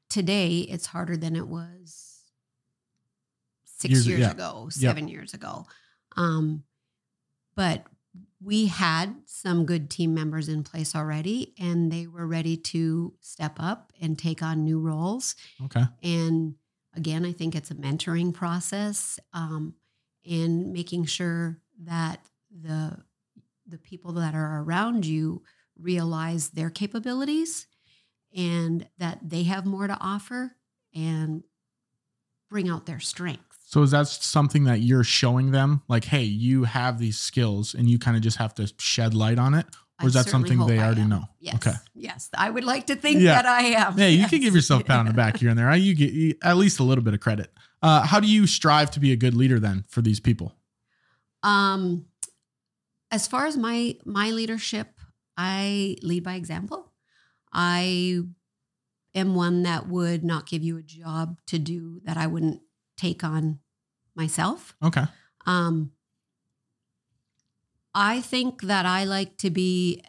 today 0.10 0.60
it's 0.60 0.88
harder 0.88 1.18
than 1.18 1.36
it 1.36 1.48
was 1.48 2.22
six 3.66 3.92
Years- 3.94 4.08
years, 4.08 4.20
yeah. 4.22 4.32
ago, 4.32 4.68
seven 4.70 5.08
years 5.08 5.34
ago. 5.34 5.66
Um, 6.16 6.64
but 7.56 7.86
we 8.42 8.68
had 8.68 9.16
some 9.26 9.66
good 9.66 9.90
team 9.90 10.14
members 10.14 10.48
in 10.50 10.64
place 10.64 10.96
already, 10.96 11.54
and 11.60 11.92
they 11.92 12.08
were 12.08 12.26
ready 12.28 12.56
to 12.58 13.14
step 13.22 13.58
up 13.60 13.92
and 14.02 14.18
take 14.18 14.42
on 14.42 14.64
new 14.64 14.80
roles. 14.80 15.36
Okay. 15.66 15.84
And 16.04 16.56
again, 16.96 17.26
I 17.26 17.32
think 17.34 17.56
it's 17.56 17.72
a 17.72 17.76
mentoring 17.76 18.34
process 18.34 19.20
um, 19.34 19.76
and 20.26 20.72
making 20.74 21.06
sure 21.06 21.60
that 21.84 22.26
the 22.52 22.98
the 23.68 23.78
people 23.78 24.14
that 24.14 24.34
are 24.34 24.62
around 24.64 25.06
you 25.06 25.44
realize 25.78 26.50
their 26.50 26.70
capabilities 26.70 27.68
and 28.36 28.88
that 28.98 29.20
they 29.28 29.44
have 29.44 29.66
more 29.66 29.88
to 29.88 29.98
offer 30.00 30.56
and 30.94 31.44
bring 32.50 32.70
out 32.70 32.86
their 32.86 33.00
strengths. 33.00 33.44
So 33.70 33.82
is 33.84 33.92
that 33.92 34.08
something 34.08 34.64
that 34.64 34.80
you're 34.80 35.04
showing 35.04 35.52
them? 35.52 35.82
Like, 35.90 36.06
hey, 36.06 36.24
you 36.24 36.64
have 36.64 37.00
these 37.00 37.18
skills 37.18 37.74
and 37.74 37.90
you 37.90 38.00
kind 38.00 38.16
of 38.16 38.24
just 38.24 38.38
have 38.38 38.54
to 38.56 38.72
shed 38.80 39.14
light 39.14 39.38
on 39.40 39.54
it? 39.54 39.66
Or 40.02 40.08
is 40.08 40.16
I 40.16 40.22
that 40.24 40.30
something 40.30 40.66
they 40.68 40.80
I 40.80 40.86
already 40.86 41.02
am. 41.02 41.10
know? 41.10 41.24
Yes. 41.40 41.56
Okay. 41.56 41.74
Yes. 41.96 42.30
I 42.38 42.50
would 42.50 42.64
like 42.64 42.88
to 42.88 42.96
think 42.96 43.20
Yeah. 43.20 43.34
that 43.42 43.46
I 43.46 43.62
am. 43.64 43.98
Yeah, 43.98 44.08
you 44.08 44.28
can 44.28 44.40
give 44.40 44.54
yourself 44.56 44.84
a 44.84 44.86
pat 44.86 45.00
on 45.00 45.06
the 45.08 45.14
back 45.14 45.38
here 45.38 45.50
and 45.50 45.58
there. 45.58 45.76
You 45.76 45.96
get 45.96 46.38
at 46.44 46.56
least 46.56 46.80
a 46.80 46.84
little 46.84 47.04
bit 47.04 47.14
of 47.16 47.20
credit. 47.20 47.52
Uh, 47.82 48.06
how 48.06 48.20
do 48.20 48.28
you 48.28 48.48
strive 48.48 48.92
to 48.92 49.00
be 49.00 49.12
a 49.12 49.16
good 49.16 49.34
leader 49.34 49.60
then 49.60 49.84
for 49.90 50.02
these 50.02 50.20
people? 50.20 50.54
Um, 51.44 52.06
as 53.12 53.28
far 53.28 53.46
as 53.48 53.58
my 53.58 53.96
my 54.06 54.32
leadership, 54.32 54.88
I 55.36 55.96
lead 56.02 56.24
by 56.24 56.36
example. 56.36 56.87
I 57.54 58.22
am 59.16 59.36
one 59.36 59.64
that 59.64 59.88
would 59.88 60.24
not 60.24 60.48
give 60.48 60.64
you 60.64 60.78
a 60.78 60.84
job 60.84 61.38
to 61.48 61.58
do 61.60 62.02
that 62.06 62.18
I 62.18 62.28
wouldn't 62.28 62.62
take 62.98 63.24
on 63.24 63.60
myself. 64.16 64.76
Okay. 64.84 65.04
Um, 65.46 65.92
I 67.94 68.22
think 68.22 68.62
that 68.64 68.86
I 68.86 69.06
like 69.06 69.38
to 69.38 69.50
be 69.50 70.04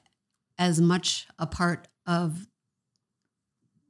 as 0.59 0.81
much 0.81 1.27
a 1.39 1.47
part 1.47 1.89
of 2.07 2.47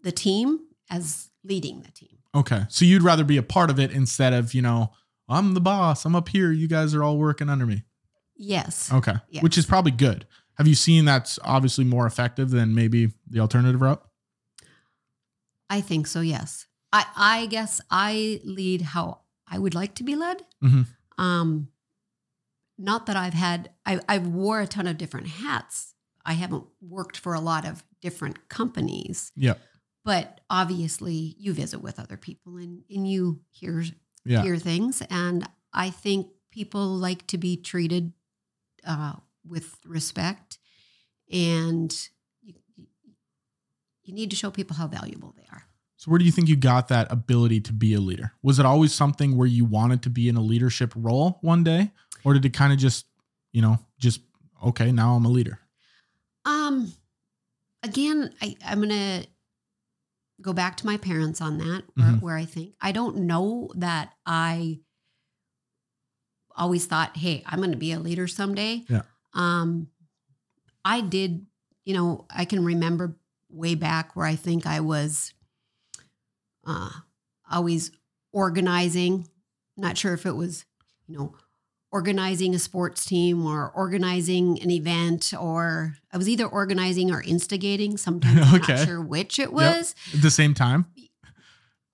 the 0.02 0.12
team 0.12 0.61
as 0.90 1.31
leading 1.43 1.83
the 1.83 1.90
team. 1.90 2.19
Okay. 2.35 2.62
So 2.69 2.85
you'd 2.85 3.02
rather 3.02 3.25
be 3.25 3.38
a 3.38 3.43
part 3.43 3.71
of 3.71 3.81
it 3.81 3.90
instead 3.90 4.33
of, 4.33 4.55
you 4.55 4.62
know, 4.62 4.93
I'm 5.28 5.55
the 5.55 5.61
boss. 5.61 6.05
I'm 6.05 6.14
up 6.14 6.28
here. 6.28 6.52
You 6.52 6.69
guys 6.69 6.95
are 6.95 7.02
all 7.02 7.19
working 7.19 7.49
under 7.49 7.67
me. 7.67 7.83
Yes. 8.37 8.93
Okay. 8.93 9.14
Yes. 9.28 9.43
Which 9.43 9.59
is 9.59 9.67
probably 9.67 9.90
good. 9.90 10.26
Have 10.59 10.67
you 10.67 10.75
seen 10.75 11.05
that's 11.05 11.38
obviously 11.45 11.85
more 11.85 12.07
effective 12.07 12.50
than 12.50 12.75
maybe 12.75 13.12
the 13.31 13.41
alternative 13.41 13.81
route? 13.81 14.03
I 15.71 15.81
think 15.81 16.07
so, 16.07 16.21
yes. 16.21 16.67
I, 16.93 17.05
I 17.17 17.47
guess 17.47 17.81
I 17.91 18.41
lead 18.45 18.83
how 18.83 19.21
I 19.47 19.59
would 19.59 19.75
like 19.75 19.95
to 19.97 20.05
be 20.05 20.17
led. 20.17 20.43
Mhm. 20.62 20.87
Um, 21.17 21.69
not 22.79 23.07
that 23.07 23.17
I've 23.17 23.35
had, 23.35 23.71
I, 23.85 24.00
I've 24.09 24.27
wore 24.27 24.61
a 24.61 24.67
ton 24.67 24.87
of 24.87 24.99
different 24.99 25.27
hats. 25.29 25.95
I 26.25 26.33
haven't 26.35 26.65
worked 26.81 27.17
for 27.19 27.35
a 27.35 27.41
lot 27.41 27.67
of 27.67 27.83
different 28.00 28.49
companies, 28.49 29.33
Yeah. 29.37 29.55
but 30.05 30.41
obviously 30.49 31.35
you 31.38 31.53
visit 31.53 31.81
with 31.83 31.99
other 31.99 32.17
people 32.17 32.57
and, 32.57 32.83
and 32.91 33.09
you 33.09 33.41
hear, 33.50 33.85
Yeah. 34.25 34.43
hear 34.43 34.57
things. 34.57 35.03
And 35.11 35.49
I 35.73 35.91
think 35.91 36.29
people 36.50 36.87
like 36.97 37.27
to 37.29 37.38
be 37.38 37.57
treated 37.57 38.12
uh, 38.85 39.15
with 39.49 39.76
respect 39.85 40.59
and 41.33 41.95
you, 42.43 42.55
you 44.02 44.14
need 44.14 44.31
to 44.31 44.37
show 44.37 44.50
people 44.50 44.76
how 44.76 44.87
valuable 44.87 45.35
they 45.37 45.45
are. 45.52 45.64
So 45.97 46.11
where 46.11 46.19
do 46.19 46.25
you 46.25 46.31
think 46.33 46.49
you 46.49 46.57
got 46.57 46.88
that 46.88 47.11
ability 47.11 47.61
to 47.62 47.73
be 47.73 47.93
a 47.95 48.00
leader? 48.00 48.33
Was 48.43 48.59
it 48.59 48.67
always 48.67 48.93
something 48.95 49.37
where 49.37 49.49
you 49.49 49.64
wanted 49.64 50.02
to 50.05 50.11
be 50.11 50.28
in 50.28 50.37
a 50.37 50.40
leadership 50.40 50.93
role 50.97 51.38
one 51.43 51.64
day? 51.64 51.90
Or 52.25 52.35
did 52.35 52.45
it 52.45 52.52
kind 52.52 52.73
of 52.73 52.78
just, 52.78 53.07
you 53.52 53.62
know, 53.62 53.78
just 53.99 54.21
okay, 54.64 54.93
now 54.93 55.14
I'm 55.14 55.25
a 55.25 55.28
leader? 55.28 55.59
Um, 56.45 56.93
again, 57.83 58.33
I, 58.40 58.55
I'm 58.64 58.81
gonna 58.81 59.25
go 60.40 60.52
back 60.52 60.76
to 60.78 60.87
my 60.87 60.97
parents 60.97 61.40
on 61.40 61.59
that, 61.59 61.83
where, 61.95 62.07
Mhm. 62.12 62.23
where 62.23 62.37
I 62.37 62.45
think 62.45 62.75
I 62.81 62.93
don't 62.93 63.19
know 63.26 63.71
that 63.75 64.14
I 64.25 64.81
always 66.57 66.87
thought, 66.87 67.17
"Hey, 67.17 67.43
I'm 67.47 67.61
gonna 67.61 67.76
be 67.76 67.93
a 67.93 68.00
leader 68.00 68.26
someday." 68.28 68.85
Yeah. 68.88 69.02
Um, 69.38 69.88
I 70.85 71.00
did, 71.00 71.47
you 71.85 71.95
know, 71.95 72.26
I 72.28 72.45
can 72.45 72.64
remember 72.64 73.16
way 73.49 73.75
back 73.75 74.14
where 74.16 74.26
I 74.26 74.35
think 74.37 74.66
I 74.66 74.80
was, 74.80 75.33
uh, 76.66 76.90
always 77.50 77.90
organizing. 78.33 79.28
Not 79.76 79.97
sure 79.97 80.12
if 80.12 80.26
it 80.26 80.33
was, 80.33 80.64
you 81.07 81.16
know, 81.16 81.35
organizing 81.90 82.54
a 82.54 82.59
sports 82.59 83.07
team 83.07 83.47
or 83.47 83.71
organizing 83.71 84.61
an 84.61 84.71
event 84.71 85.33
or 85.38 85.95
I 86.12 86.18
was 86.18 86.28
either 86.28 86.47
organizing 86.47 87.11
or 87.11 87.23
instigating. 87.23 87.97
Sometimes 87.97 88.40
I'm 88.42 88.54
Okay. 88.62 88.75
not 88.75 88.87
sure 88.87 89.00
which 89.00 89.38
it 89.38 89.52
was. 89.52 89.95
At 90.12 90.21
the 90.21 90.30
same 90.30 90.52
time? 90.52 90.87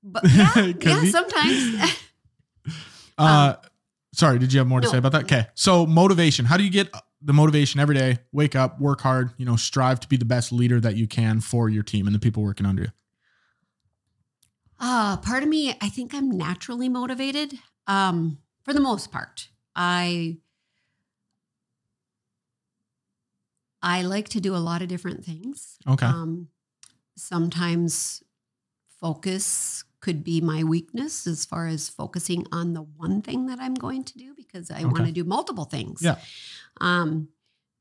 But 0.02 0.24
yeah, 0.30 0.72
yeah, 0.80 1.04
sometimes. 1.04 1.90
Uh 3.16 3.54
sorry, 4.12 4.38
did 4.40 4.52
you 4.52 4.58
have 4.58 4.66
more 4.66 4.80
to 4.80 4.86
Um, 4.86 4.88
no. 4.88 4.92
say 4.92 4.98
about 4.98 5.12
that? 5.12 5.24
Okay. 5.24 5.46
So 5.54 5.86
motivation. 5.86 6.44
How 6.44 6.56
do 6.56 6.64
you 6.64 6.70
get 6.70 6.90
the 7.24 7.32
motivation 7.32 7.80
every 7.80 7.94
day? 7.94 8.18
Wake 8.32 8.54
up, 8.54 8.80
work 8.80 9.00
hard, 9.00 9.30
you 9.38 9.44
know, 9.46 9.56
strive 9.56 9.98
to 10.00 10.08
be 10.08 10.16
the 10.16 10.24
best 10.24 10.52
leader 10.52 10.80
that 10.80 10.96
you 10.96 11.06
can 11.06 11.40
for 11.40 11.68
your 11.68 11.82
team 11.82 12.06
and 12.06 12.14
the 12.14 12.20
people 12.20 12.42
working 12.42 12.66
under 12.66 12.82
you. 12.82 12.88
uh, 14.78 15.16
part 15.16 15.42
of 15.42 15.48
me, 15.48 15.76
I 15.80 15.88
think 15.88 16.14
I'm 16.14 16.30
naturally 16.30 16.88
motivated. 16.88 17.54
Um, 17.86 18.38
for 18.64 18.72
the 18.72 18.80
most 18.80 19.12
part. 19.12 19.48
I 19.76 20.38
I 23.82 24.02
like 24.02 24.30
to 24.30 24.40
do 24.40 24.56
a 24.56 24.58
lot 24.58 24.80
of 24.82 24.88
different 24.88 25.24
things. 25.24 25.76
Okay. 25.86 26.06
Um, 26.06 26.48
sometimes 27.16 28.22
focus 28.98 29.84
could 30.04 30.22
be 30.22 30.40
my 30.42 30.62
weakness 30.62 31.26
as 31.26 31.46
far 31.46 31.66
as 31.66 31.88
focusing 31.88 32.46
on 32.52 32.74
the 32.74 32.82
one 32.82 33.22
thing 33.22 33.46
that 33.46 33.58
I'm 33.58 33.72
going 33.74 34.04
to 34.04 34.18
do 34.18 34.34
because 34.36 34.70
I 34.70 34.84
want 34.84 35.06
to 35.06 35.12
do 35.12 35.24
multiple 35.24 35.64
things. 35.64 36.02
Yeah. 36.02 36.16
Um, 36.78 37.28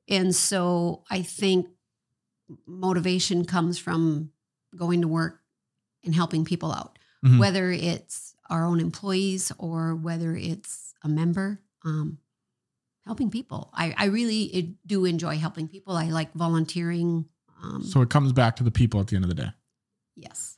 and 0.07 0.33
so 0.33 1.03
I 1.11 1.21
think 1.21 1.67
motivation 2.65 3.45
comes 3.45 3.77
from 3.77 4.31
going 4.75 5.01
to 5.01 5.07
work 5.07 5.41
and 6.05 6.15
helping 6.15 6.45
people 6.45 6.71
out, 6.71 6.97
Mhm. 7.25 7.39
whether 7.39 7.71
it's 7.71 8.35
our 8.49 8.65
own 8.65 8.79
employees 8.79 9.51
or 9.57 9.95
whether 9.95 10.35
it's 10.35 10.93
a 11.03 11.09
member. 11.09 11.59
Um, 11.83 12.19
helping 13.05 13.29
people. 13.29 13.69
I, 13.73 13.93
I 13.97 14.05
really 14.05 14.77
do 14.85 15.03
enjoy 15.03 15.37
helping 15.37 15.67
people. 15.67 15.97
I 15.97 16.05
like 16.09 16.31
volunteering. 16.33 17.25
Um, 17.61 17.83
So 17.83 18.01
it 18.01 18.09
comes 18.09 18.31
back 18.31 18.55
to 18.57 18.63
the 18.63 18.71
people 18.71 19.01
at 19.01 19.07
the 19.07 19.17
end 19.17 19.25
of 19.25 19.29
the 19.29 19.35
day. 19.35 19.51
yes. 20.15 20.52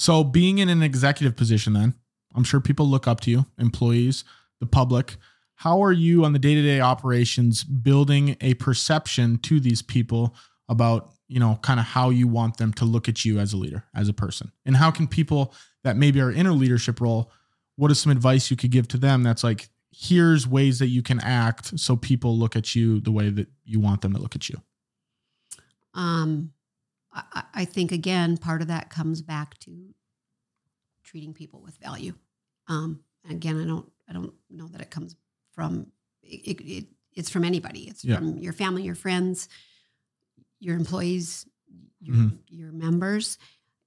So 0.00 0.24
being 0.24 0.56
in 0.56 0.70
an 0.70 0.82
executive 0.82 1.36
position 1.36 1.74
then, 1.74 1.92
I'm 2.34 2.42
sure 2.42 2.58
people 2.58 2.88
look 2.88 3.06
up 3.06 3.20
to 3.20 3.30
you, 3.30 3.44
employees, 3.58 4.24
the 4.58 4.64
public. 4.64 5.18
How 5.56 5.84
are 5.84 5.92
you 5.92 6.24
on 6.24 6.32
the 6.32 6.38
day-to-day 6.38 6.80
operations 6.80 7.64
building 7.64 8.34
a 8.40 8.54
perception 8.54 9.36
to 9.40 9.60
these 9.60 9.82
people 9.82 10.34
about, 10.70 11.10
you 11.28 11.38
know, 11.38 11.58
kind 11.60 11.78
of 11.78 11.84
how 11.84 12.08
you 12.08 12.26
want 12.28 12.56
them 12.56 12.72
to 12.74 12.86
look 12.86 13.10
at 13.10 13.26
you 13.26 13.38
as 13.38 13.52
a 13.52 13.58
leader, 13.58 13.84
as 13.94 14.08
a 14.08 14.14
person? 14.14 14.50
And 14.64 14.74
how 14.74 14.90
can 14.90 15.06
people 15.06 15.52
that 15.84 15.98
maybe 15.98 16.18
are 16.22 16.32
in 16.32 16.46
a 16.46 16.52
leadership 16.54 16.98
role, 16.98 17.30
what 17.76 17.90
is 17.90 18.00
some 18.00 18.10
advice 18.10 18.50
you 18.50 18.56
could 18.56 18.70
give 18.70 18.88
to 18.88 18.96
them 18.96 19.22
that's 19.22 19.44
like 19.44 19.68
here's 19.92 20.48
ways 20.48 20.78
that 20.78 20.88
you 20.88 21.02
can 21.02 21.20
act 21.20 21.78
so 21.78 21.94
people 21.94 22.38
look 22.38 22.56
at 22.56 22.74
you 22.74 23.00
the 23.00 23.12
way 23.12 23.28
that 23.28 23.48
you 23.66 23.78
want 23.80 24.00
them 24.00 24.14
to 24.14 24.18
look 24.18 24.34
at 24.34 24.48
you? 24.48 24.62
Um, 25.92 26.52
I, 27.12 27.64
think 27.64 27.90
again, 27.92 28.36
part 28.36 28.62
of 28.62 28.68
that 28.68 28.88
comes 28.90 29.20
back 29.22 29.58
to 29.60 29.94
treating 31.02 31.34
people 31.34 31.60
with 31.60 31.76
value. 31.78 32.14
Um, 32.68 33.00
again, 33.28 33.60
I 33.60 33.66
don't, 33.66 33.90
I 34.08 34.12
don't 34.12 34.32
know 34.48 34.68
that 34.68 34.80
it 34.80 34.90
comes 34.90 35.16
from 35.52 35.86
it. 36.22 36.58
it, 36.58 36.60
it 36.60 36.86
it's 37.12 37.28
from 37.28 37.44
anybody. 37.44 37.88
It's 37.88 38.04
Yeah. 38.04 38.16
from 38.16 38.38
your 38.38 38.52
family, 38.52 38.84
your 38.84 38.94
friends, 38.94 39.48
your 40.60 40.76
employees, 40.76 41.46
your 42.00 42.14
Mhm. 42.14 42.38
your 42.46 42.70
members. 42.72 43.36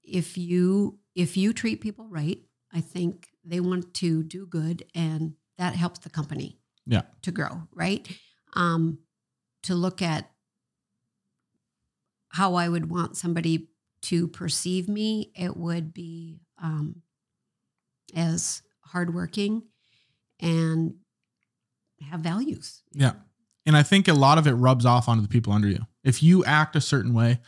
If 0.04 0.38
you 0.38 1.00
if 1.16 1.38
you 1.38 1.54
treat 1.54 1.80
people 1.80 2.08
right, 2.10 2.44
I 2.72 2.82
think 2.82 3.30
they 3.46 3.62
want 3.62 3.94
to 3.96 4.24
do 4.24 4.46
good, 4.46 4.84
and 4.94 5.36
that 5.58 5.76
helps 5.76 6.00
the 6.00 6.10
company. 6.10 6.60
Yeah. 6.86 7.04
to 7.22 7.32
grow 7.32 7.70
right. 7.72 8.06
Um, 8.56 9.00
to 9.62 9.74
look 9.74 10.02
at 10.02 10.33
how 12.34 12.56
I 12.56 12.68
would 12.68 12.90
want 12.90 13.16
somebody 13.16 13.68
to 14.02 14.28
perceive 14.28 14.90
me, 14.90 15.32
it 15.36 15.56
would 15.56 15.94
be 15.94 16.40
um, 16.62 17.04
as 18.16 18.64
hardworking 18.82 19.62
and 20.40 20.96
have 22.02 22.22
values. 22.22 22.82
Yeah. 22.92 23.14
And 23.68 23.78
I 23.78 23.84
think 23.84 24.08
a 24.08 24.14
lot 24.14 24.40
of 24.40 24.48
it 24.48 24.54
rubs 24.54 24.84
off 24.86 25.08
onto 25.08 25.22
the 25.22 25.28
people 25.28 25.54
under 25.54 25.68
you. 25.68 25.86
If 26.04 26.24
you 26.24 26.44
act 26.44 26.76
a 26.76 26.82
certain 26.82 27.14
way 27.14 27.40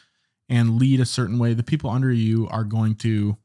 and 0.47 0.77
lead 0.77 0.99
a 0.99 1.05
certain 1.05 1.39
way, 1.39 1.55
the 1.55 1.63
people 1.63 1.89
under 1.89 2.11
you 2.11 2.47
are 2.49 2.63
going 2.63 2.95
to 2.97 3.35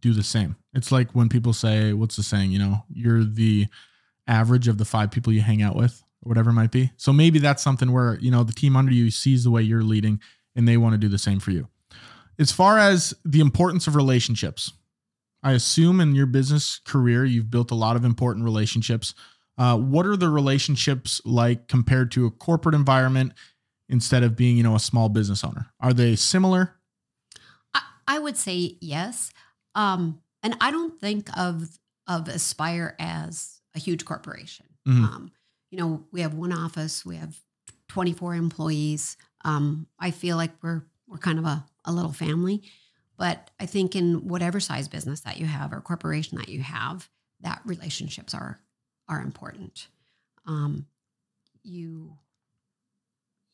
do 0.00 0.14
the 0.14 0.24
same. 0.24 0.56
It's 0.72 0.90
like 0.90 1.12
when 1.12 1.28
people 1.28 1.52
say, 1.52 1.92
what's 1.92 2.16
the 2.16 2.22
saying, 2.22 2.52
you 2.52 2.58
know, 2.58 2.84
you're 2.88 3.22
the 3.22 3.66
average 4.26 4.66
of 4.66 4.78
the 4.78 4.84
five 4.86 5.10
people 5.10 5.32
you 5.32 5.42
hang 5.42 5.62
out 5.62 5.76
with 5.76 6.02
or 6.24 6.30
whatever 6.30 6.50
it 6.50 6.54
might 6.54 6.72
be. 6.72 6.90
So 6.96 7.12
maybe 7.12 7.38
that's 7.38 7.62
something 7.62 7.92
where, 7.92 8.18
you 8.18 8.30
know, 8.30 8.44
the 8.44 8.54
team 8.54 8.76
under 8.76 8.92
you 8.92 9.10
sees 9.10 9.44
the 9.44 9.50
way 9.50 9.60
you're 9.60 9.84
leading 9.84 10.20
and 10.56 10.66
they 10.66 10.76
want 10.76 10.94
to 10.94 10.98
do 10.98 11.08
the 11.08 11.18
same 11.18 11.38
for 11.38 11.52
you. 11.52 11.68
As 12.38 12.50
far 12.50 12.78
as 12.78 13.14
the 13.24 13.40
importance 13.40 13.86
of 13.86 13.94
relationships, 13.94 14.72
I 15.42 15.52
assume 15.52 16.00
in 16.00 16.14
your 16.14 16.26
business 16.26 16.80
career, 16.84 17.24
you've 17.24 17.50
built 17.50 17.70
a 17.70 17.74
lot 17.76 17.94
of 17.96 18.04
important 18.04 18.44
relationships. 18.44 19.14
Uh, 19.58 19.76
what 19.76 20.06
are 20.06 20.16
the 20.16 20.28
relationships 20.28 21.20
like 21.24 21.68
compared 21.68 22.10
to 22.12 22.26
a 22.26 22.30
corporate 22.30 22.74
environment 22.74 23.32
instead 23.88 24.22
of 24.22 24.36
being, 24.36 24.56
you 24.56 24.62
know, 24.62 24.74
a 24.74 24.80
small 24.80 25.08
business 25.08 25.44
owner? 25.44 25.66
Are 25.80 25.92
they 25.92 26.16
similar? 26.16 26.74
I, 27.74 27.82
I 28.08 28.18
would 28.18 28.36
say 28.36 28.76
yes. 28.80 29.30
Um, 29.74 30.20
and 30.42 30.56
I 30.60 30.70
don't 30.70 30.98
think 31.00 31.28
of 31.38 31.78
of 32.08 32.28
Aspire 32.28 32.94
as 33.00 33.60
a 33.74 33.80
huge 33.80 34.04
corporation. 34.04 34.66
Mhm. 34.86 35.04
Um, 35.04 35.32
you 35.70 35.78
know, 35.78 36.04
we 36.12 36.20
have 36.20 36.34
one 36.34 36.52
office, 36.52 37.04
we 37.04 37.16
have 37.16 37.36
24 37.88 38.34
employees. 38.34 39.16
Um, 39.44 39.86
I 39.98 40.10
feel 40.10 40.36
like 40.36 40.52
we're 40.62 40.82
we're 41.08 41.18
kind 41.18 41.38
of 41.38 41.44
a, 41.44 41.64
a 41.84 41.92
little 41.92 42.12
family. 42.12 42.62
But 43.16 43.50
I 43.58 43.66
think 43.66 43.96
in 43.96 44.28
whatever 44.28 44.60
size 44.60 44.88
business 44.88 45.20
that 45.20 45.38
you 45.38 45.46
have 45.46 45.72
or 45.72 45.80
corporation 45.80 46.36
that 46.38 46.48
you 46.48 46.60
have, 46.60 47.08
that 47.40 47.62
relationships 47.64 48.34
are 48.34 48.58
are 49.08 49.20
important. 49.20 49.88
Um, 50.46 50.86
you 51.62 52.18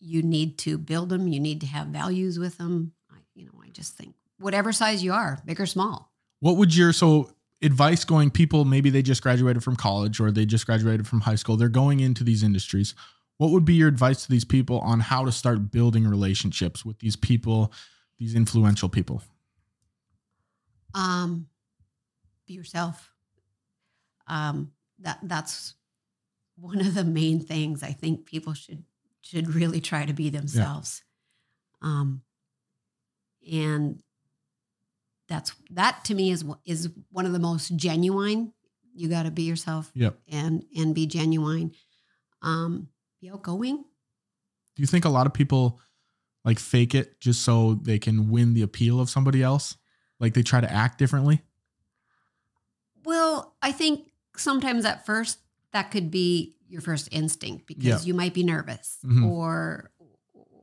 you 0.00 0.22
need 0.22 0.58
to 0.58 0.78
build 0.78 1.10
them. 1.10 1.28
You 1.28 1.38
need 1.38 1.60
to 1.60 1.66
have 1.66 1.88
values 1.88 2.38
with 2.38 2.58
them. 2.58 2.92
I, 3.10 3.18
you 3.34 3.46
know, 3.46 3.62
I 3.62 3.68
just 3.70 3.96
think 3.96 4.14
whatever 4.38 4.72
size 4.72 5.04
you 5.04 5.12
are, 5.12 5.40
big 5.44 5.60
or 5.60 5.66
small. 5.66 6.12
What 6.40 6.56
would 6.56 6.74
your 6.74 6.92
so 6.92 7.30
advice 7.62 8.04
going 8.04 8.30
people 8.30 8.64
maybe 8.64 8.90
they 8.90 9.02
just 9.02 9.22
graduated 9.22 9.62
from 9.62 9.76
college 9.76 10.18
or 10.18 10.32
they 10.32 10.44
just 10.44 10.66
graduated 10.66 11.06
from 11.06 11.20
high 11.20 11.36
school, 11.36 11.56
they're 11.56 11.68
going 11.68 12.00
into 12.00 12.24
these 12.24 12.42
industries. 12.42 12.94
What 13.42 13.50
would 13.50 13.64
be 13.64 13.75
your 13.75 13.88
advice 13.88 14.22
to 14.22 14.30
these 14.30 14.44
people 14.44 14.78
on 14.78 15.00
how 15.00 15.25
to 15.25 15.32
start 15.32 15.72
building 15.72 16.06
relationships 16.06 16.84
with 16.84 17.00
these 17.00 17.16
people, 17.16 17.72
these 18.16 18.37
influential 18.37 18.88
people? 18.88 19.20
Um, 20.94 21.49
be 22.46 22.52
yourself. 22.54 23.11
Um, 24.28 24.70
that 25.00 25.18
that's 25.25 25.75
one 26.54 26.78
of 26.78 26.94
the 26.94 27.02
main 27.02 27.40
things 27.40 27.82
I 27.82 27.90
think 27.90 28.26
people 28.26 28.54
should 28.54 28.84
should 29.22 29.52
really 29.56 29.80
try 29.80 30.06
to 30.06 30.12
be 30.12 30.30
themselves. 30.30 31.02
Um, 31.80 32.22
and 33.52 34.04
that's 35.26 35.52
that 35.70 36.04
to 36.04 36.14
me 36.14 36.30
is 36.30 36.44
is 36.64 36.90
one 37.11 37.26
of 37.26 37.32
the 37.32 37.40
most 37.40 37.75
genuine. 37.75 38.52
You 38.94 39.08
got 39.08 39.25
to 39.25 39.32
be 39.32 39.42
yourself 39.42 39.90
Yep. 39.96 40.16
and 40.30 40.64
and 40.76 40.94
be 40.94 41.08
genuine. 41.08 41.72
Um, 42.40 42.87
be 43.22 43.30
outgoing. 43.30 43.76
Do 43.76 44.82
you 44.82 44.86
think 44.86 45.04
a 45.04 45.08
lot 45.08 45.26
of 45.26 45.32
people 45.32 45.80
like 46.44 46.58
fake 46.58 46.94
it 46.94 47.20
just 47.20 47.42
so 47.42 47.74
they 47.74 47.98
can 47.98 48.28
win 48.30 48.52
the 48.52 48.62
appeal 48.62 49.00
of 49.00 49.08
somebody 49.08 49.42
else? 49.42 49.76
Like 50.18 50.34
they 50.34 50.42
try 50.42 50.60
to 50.60 50.70
act 50.70 50.98
differently? 50.98 51.40
Well, 53.04 53.54
I 53.62 53.72
think 53.72 54.10
sometimes 54.36 54.84
at 54.84 55.06
first 55.06 55.38
that 55.72 55.90
could 55.90 56.10
be 56.10 56.56
your 56.68 56.80
first 56.80 57.08
instinct 57.12 57.66
because 57.66 57.84
Yeah. 57.84 57.98
you 58.08 58.14
might 58.14 58.34
be 58.34 58.42
nervous 58.42 58.98
Mhm. 59.04 59.28
or 59.30 59.90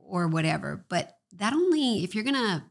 or 0.04 0.26
whatever. 0.26 0.84
But 0.88 1.16
that 1.34 1.52
only 1.52 2.02
if 2.02 2.14
you're 2.16 2.24
gonna 2.24 2.64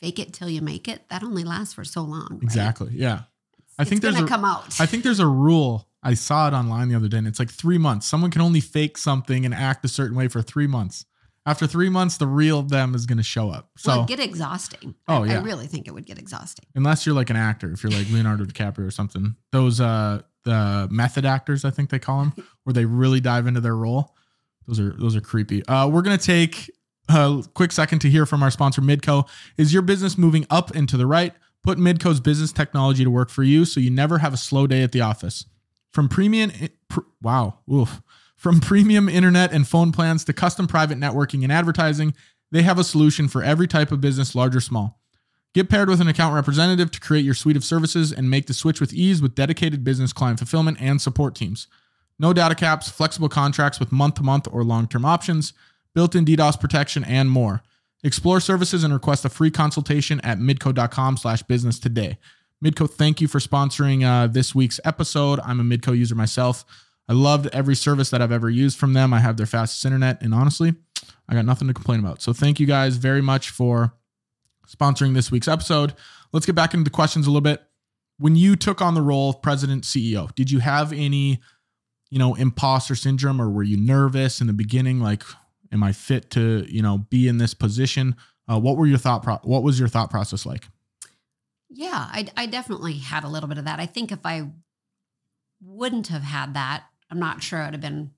fake 0.00 0.18
it 0.18 0.34
till 0.34 0.50
you 0.50 0.60
make 0.60 0.86
it, 0.86 1.08
that 1.08 1.22
only 1.24 1.42
lasts 1.42 1.72
for 1.74 1.82
so 1.84 2.02
long. 2.02 2.28
right? 2.34 2.42
Exactly. 2.42 2.92
Yeah. 2.94 3.22
I 3.78 3.82
It's 3.82 3.88
think 3.88 4.02
there's 4.02 4.14
gonna 4.14 4.26
a- 4.26 4.28
come 4.28 4.44
out. 4.44 4.78
I 4.80 4.86
think 4.86 5.02
there's 5.02 5.18
a 5.18 5.26
rule. 5.26 5.87
I 6.02 6.14
saw 6.14 6.48
it 6.48 6.54
online 6.54 6.88
the 6.88 6.94
other 6.94 7.08
day 7.08 7.18
and 7.18 7.26
it's 7.26 7.38
like 7.38 7.50
three 7.50 7.78
months. 7.78 8.06
Someone 8.06 8.30
can 8.30 8.40
only 8.40 8.60
fake 8.60 8.96
something 8.96 9.44
and 9.44 9.54
act 9.54 9.84
a 9.84 9.88
certain 9.88 10.16
way 10.16 10.28
for 10.28 10.42
three 10.42 10.66
months. 10.66 11.04
After 11.46 11.66
three 11.66 11.88
months, 11.88 12.18
the 12.18 12.26
real 12.26 12.62
them 12.62 12.94
is 12.94 13.06
going 13.06 13.16
to 13.16 13.24
show 13.24 13.50
up. 13.50 13.70
So, 13.78 13.90
well, 13.90 14.04
it'd 14.04 14.18
get 14.18 14.20
exhausting. 14.20 14.94
Oh, 15.08 15.24
I, 15.24 15.28
yeah. 15.28 15.38
I 15.38 15.42
really 15.42 15.66
think 15.66 15.88
it 15.88 15.92
would 15.92 16.04
get 16.04 16.18
exhausting. 16.18 16.66
unless 16.74 17.06
you're 17.06 17.14
like 17.14 17.30
an 17.30 17.36
actor, 17.36 17.72
if 17.72 17.82
you're 17.82 17.92
like 17.92 18.10
Leonardo 18.10 18.44
DiCaprio 18.44 18.86
or 18.86 18.90
something, 18.90 19.34
those, 19.50 19.80
uh, 19.80 20.20
the 20.44 20.88
method 20.90 21.24
actors, 21.24 21.64
I 21.64 21.70
think 21.70 21.90
they 21.90 21.98
call 21.98 22.20
them, 22.20 22.32
where 22.64 22.74
they 22.74 22.84
really 22.84 23.20
dive 23.20 23.46
into 23.46 23.60
their 23.60 23.76
role. 23.76 24.14
Those 24.66 24.78
are, 24.78 24.92
those 24.92 25.16
are 25.16 25.22
creepy. 25.22 25.64
Uh, 25.66 25.88
we're 25.88 26.02
going 26.02 26.18
to 26.18 26.24
take 26.24 26.70
a 27.08 27.42
quick 27.54 27.72
second 27.72 28.00
to 28.00 28.10
hear 28.10 28.26
from 28.26 28.42
our 28.42 28.50
sponsor, 28.50 28.82
Midco. 28.82 29.26
Is 29.56 29.72
your 29.72 29.82
business 29.82 30.18
moving 30.18 30.46
up 30.50 30.70
and 30.74 30.88
to 30.90 30.98
the 30.98 31.06
right? 31.06 31.32
Put 31.62 31.78
Midco's 31.78 32.20
business 32.20 32.52
technology 32.52 33.04
to 33.04 33.10
work 33.10 33.30
for 33.30 33.42
you 33.42 33.64
so 33.64 33.80
you 33.80 33.90
never 33.90 34.18
have 34.18 34.34
a 34.34 34.36
slow 34.36 34.66
day 34.66 34.82
at 34.82 34.92
the 34.92 35.00
office. 35.00 35.46
From 35.92 36.08
premium, 36.08 36.52
pr- 36.88 37.00
wow, 37.22 37.58
oof. 37.72 38.00
From 38.36 38.60
premium 38.60 39.08
internet 39.08 39.52
and 39.52 39.66
phone 39.66 39.90
plans 39.90 40.24
to 40.24 40.32
custom 40.32 40.66
private 40.66 40.98
networking 40.98 41.42
and 41.42 41.50
advertising, 41.50 42.14
they 42.50 42.62
have 42.62 42.78
a 42.78 42.84
solution 42.84 43.28
for 43.28 43.42
every 43.42 43.66
type 43.66 43.90
of 43.90 44.00
business, 44.00 44.34
large 44.34 44.54
or 44.54 44.60
small. 44.60 45.00
Get 45.54 45.68
paired 45.68 45.88
with 45.88 46.00
an 46.00 46.08
account 46.08 46.34
representative 46.34 46.90
to 46.92 47.00
create 47.00 47.24
your 47.24 47.34
suite 47.34 47.56
of 47.56 47.64
services 47.64 48.12
and 48.12 48.30
make 48.30 48.46
the 48.46 48.54
switch 48.54 48.80
with 48.80 48.92
ease 48.92 49.20
with 49.20 49.34
dedicated 49.34 49.82
business 49.82 50.12
client 50.12 50.38
fulfillment 50.38 50.78
and 50.80 51.00
support 51.00 51.34
teams. 51.34 51.66
No 52.18 52.32
data 52.32 52.54
caps, 52.54 52.88
flexible 52.88 53.28
contracts 53.28 53.80
with 53.80 53.92
month 53.92 54.16
to 54.16 54.22
month 54.22 54.46
or 54.50 54.62
long 54.62 54.86
term 54.86 55.04
options, 55.04 55.52
built 55.94 56.14
in 56.14 56.24
DDoS 56.24 56.60
protection, 56.60 57.02
and 57.04 57.30
more. 57.30 57.62
Explore 58.04 58.40
services 58.40 58.84
and 58.84 58.92
request 58.92 59.24
a 59.24 59.28
free 59.28 59.50
consultation 59.50 60.20
at 60.20 60.38
midco.com 60.38 61.16
slash 61.16 61.42
business 61.42 61.78
today. 61.80 62.18
Midco, 62.64 62.90
thank 62.90 63.20
you 63.20 63.28
for 63.28 63.38
sponsoring 63.38 64.04
uh, 64.04 64.26
this 64.26 64.52
week's 64.54 64.80
episode. 64.84 65.38
I'm 65.44 65.60
a 65.60 65.62
Midco 65.62 65.96
user 65.96 66.16
myself. 66.16 66.64
I 67.08 67.12
loved 67.12 67.46
every 67.52 67.76
service 67.76 68.10
that 68.10 68.20
I've 68.20 68.32
ever 68.32 68.50
used 68.50 68.78
from 68.78 68.94
them. 68.94 69.14
I 69.14 69.20
have 69.20 69.36
their 69.36 69.46
fastest 69.46 69.84
internet, 69.84 70.20
and 70.22 70.34
honestly, 70.34 70.74
I 71.28 71.34
got 71.34 71.44
nothing 71.44 71.68
to 71.68 71.74
complain 71.74 72.00
about. 72.00 72.20
So 72.20 72.32
thank 72.32 72.58
you 72.58 72.66
guys 72.66 72.96
very 72.96 73.22
much 73.22 73.50
for 73.50 73.94
sponsoring 74.66 75.14
this 75.14 75.30
week's 75.30 75.46
episode. 75.46 75.94
Let's 76.32 76.46
get 76.46 76.56
back 76.56 76.74
into 76.74 76.84
the 76.84 76.90
questions 76.90 77.26
a 77.26 77.30
little 77.30 77.40
bit. 77.40 77.62
When 78.18 78.34
you 78.34 78.56
took 78.56 78.82
on 78.82 78.94
the 78.94 79.02
role 79.02 79.30
of 79.30 79.40
president 79.40 79.84
CEO, 79.84 80.34
did 80.34 80.50
you 80.50 80.58
have 80.58 80.92
any, 80.92 81.40
you 82.10 82.18
know, 82.18 82.34
imposter 82.34 82.96
syndrome 82.96 83.40
or 83.40 83.48
were 83.48 83.62
you 83.62 83.76
nervous 83.76 84.40
in 84.40 84.48
the 84.48 84.52
beginning? 84.52 85.00
Like, 85.00 85.22
am 85.70 85.84
I 85.84 85.92
fit 85.92 86.30
to, 86.32 86.66
you 86.68 86.82
know, 86.82 86.98
be 86.98 87.28
in 87.28 87.38
this 87.38 87.54
position? 87.54 88.16
Uh, 88.50 88.58
what 88.58 88.76
were 88.76 88.86
your 88.86 88.98
thought? 88.98 89.22
Pro- 89.22 89.38
what 89.44 89.62
was 89.62 89.78
your 89.78 89.88
thought 89.88 90.10
process 90.10 90.44
like? 90.44 90.66
Yeah, 91.70 92.08
I, 92.10 92.28
I 92.36 92.46
definitely 92.46 92.94
had 92.98 93.24
a 93.24 93.28
little 93.28 93.48
bit 93.48 93.58
of 93.58 93.64
that. 93.66 93.78
I 93.80 93.86
think 93.86 94.10
if 94.12 94.20
I 94.24 94.50
wouldn't 95.60 96.06
have 96.08 96.22
had 96.22 96.54
that, 96.54 96.84
I'm 97.10 97.18
not 97.18 97.42
sure 97.42 97.60
I'd 97.62 97.74
have 97.74 97.80
been 97.80 98.12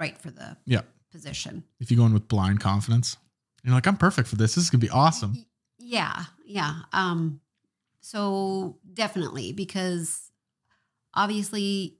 right 0.00 0.16
for 0.18 0.30
the 0.30 0.56
Yeah. 0.66 0.82
position. 1.10 1.64
If 1.80 1.90
you 1.90 1.96
go 1.96 2.06
in 2.06 2.12
with 2.12 2.28
blind 2.28 2.60
confidence, 2.60 3.16
you're 3.62 3.74
like, 3.74 3.86
I'm 3.86 3.96
perfect 3.96 4.28
for 4.28 4.36
this. 4.36 4.54
This 4.54 4.64
is 4.64 4.70
gonna 4.70 4.80
be 4.80 4.90
awesome. 4.90 5.44
Yeah, 5.78 6.24
yeah. 6.44 6.82
Um, 6.92 7.40
so 8.00 8.78
definitely 8.92 9.52
because 9.52 10.30
obviously 11.14 11.98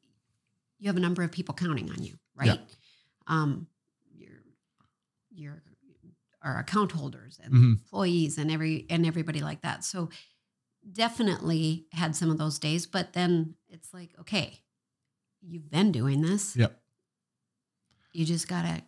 you 0.79 0.89
have 0.89 0.97
a 0.97 1.01
number 1.01 1.23
of 1.23 1.33
people 1.33 1.55
counting 1.55 1.91
on 1.91 2.03
you, 2.03 2.19
right? 2.35 2.61
Um, 3.27 3.67
your 4.15 4.33
your 5.31 5.63
our 6.43 6.59
account 6.59 6.93
holders 6.93 7.41
and 7.43 7.53
Mhm. 7.53 7.73
employees 7.79 8.39
and 8.39 8.51
every 8.51 8.87
and 8.89 9.05
everybody 9.05 9.41
like 9.41 9.63
that. 9.63 9.85
So 9.85 10.11
definitely 10.93 11.87
had 11.93 12.15
some 12.15 12.31
of 12.31 12.39
those 12.39 12.59
days, 12.59 12.87
but 12.87 13.13
then 13.13 13.55
it's 13.69 13.93
like, 13.93 14.11
okay, 14.21 14.61
you've 15.41 15.71
been 15.71 15.93
doing 15.93 16.23
this. 16.23 16.57
Yep. 16.57 16.79
You 18.13 18.25
just 18.25 18.49
gotta 18.49 18.83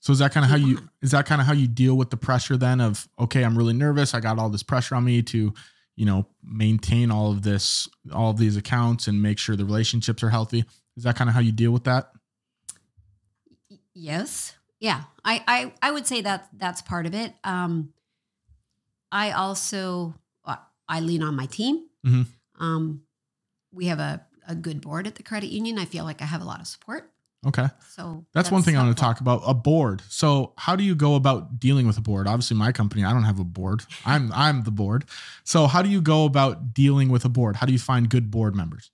So 0.00 0.12
is 0.12 0.18
that 0.18 0.32
kind 0.32 0.44
of 0.44 0.50
how 0.50 0.56
you 0.56 0.78
on. 0.78 0.90
is 1.02 1.12
that 1.12 1.26
kind 1.26 1.40
of 1.40 1.46
how 1.46 1.52
you 1.52 1.68
deal 1.68 1.96
with 1.96 2.10
the 2.10 2.16
pressure 2.16 2.56
then 2.56 2.80
of 2.80 3.08
okay, 3.18 3.44
I'm 3.44 3.56
really 3.56 3.74
nervous. 3.74 4.14
I 4.14 4.20
got 4.20 4.38
all 4.38 4.48
this 4.48 4.62
pressure 4.62 4.94
on 4.96 5.04
me 5.04 5.22
to, 5.22 5.54
you 5.94 6.06
know, 6.06 6.26
maintain 6.42 7.10
all 7.10 7.30
of 7.30 7.42
this, 7.42 7.88
all 8.12 8.30
of 8.30 8.38
these 8.38 8.56
accounts 8.56 9.06
and 9.06 9.22
make 9.22 9.38
sure 9.38 9.54
the 9.54 9.64
relationships 9.64 10.22
are 10.22 10.30
healthy. 10.30 10.64
Is 10.96 11.04
that 11.04 11.16
kind 11.16 11.30
of 11.30 11.34
how 11.34 11.40
you 11.40 11.52
deal 11.52 11.70
with 11.70 11.84
that? 11.84 12.10
Yes. 13.94 14.54
Yeah. 14.80 15.02
I, 15.24 15.44
I, 15.46 15.72
I 15.80 15.92
would 15.92 16.06
say 16.06 16.22
that 16.22 16.48
that's 16.56 16.82
part 16.82 17.06
of 17.06 17.14
it. 17.14 17.34
Um, 17.44 17.92
I 19.12 19.30
also, 19.32 20.14
I 20.92 21.00
lean 21.00 21.22
on 21.22 21.34
my 21.34 21.46
team. 21.46 21.86
Mhm. 22.06 22.26
Um, 22.60 23.02
we 23.72 23.86
have 23.86 23.98
a, 23.98 24.26
a 24.46 24.54
good 24.54 24.82
board 24.82 25.06
at 25.06 25.14
the 25.14 25.22
credit 25.22 25.48
union. 25.50 25.78
I 25.78 25.86
feel 25.86 26.04
like 26.04 26.20
I 26.20 26.26
have 26.26 26.42
a 26.42 26.44
lot 26.44 26.60
of 26.60 26.66
support. 26.66 27.10
Okay. 27.46 27.66
So 27.88 28.24
That's, 28.34 28.52
one 28.52 28.62
thing 28.62 28.76
I 28.76 28.82
want 28.84 28.96
to 28.96 29.00
talk 29.00 29.20
about. 29.20 29.42
A 29.44 29.54
board. 29.54 30.02
So 30.08 30.52
how 30.58 30.76
do 30.76 30.84
you 30.84 30.94
go 30.94 31.16
about 31.16 31.58
dealing 31.58 31.86
with 31.86 31.96
a 31.96 32.00
board? 32.00 32.28
Obviously, 32.28 32.56
my 32.56 32.70
company, 32.72 33.04
I 33.04 33.12
don't 33.12 33.24
have 33.24 33.40
a 33.40 33.44
board. 33.44 33.82
I'm 34.04 34.30
I'm 34.32 34.62
the 34.62 34.70
board. 34.70 35.06
So 35.42 35.66
how 35.66 35.82
do 35.82 35.88
you 35.88 36.00
go 36.00 36.24
about 36.24 36.74
dealing 36.74 37.08
with 37.08 37.24
a 37.24 37.28
board? 37.28 37.56
How 37.56 37.66
do 37.66 37.72
you 37.72 37.80
find 37.80 38.08
good 38.08 38.30
board 38.30 38.54
members? 38.54 38.92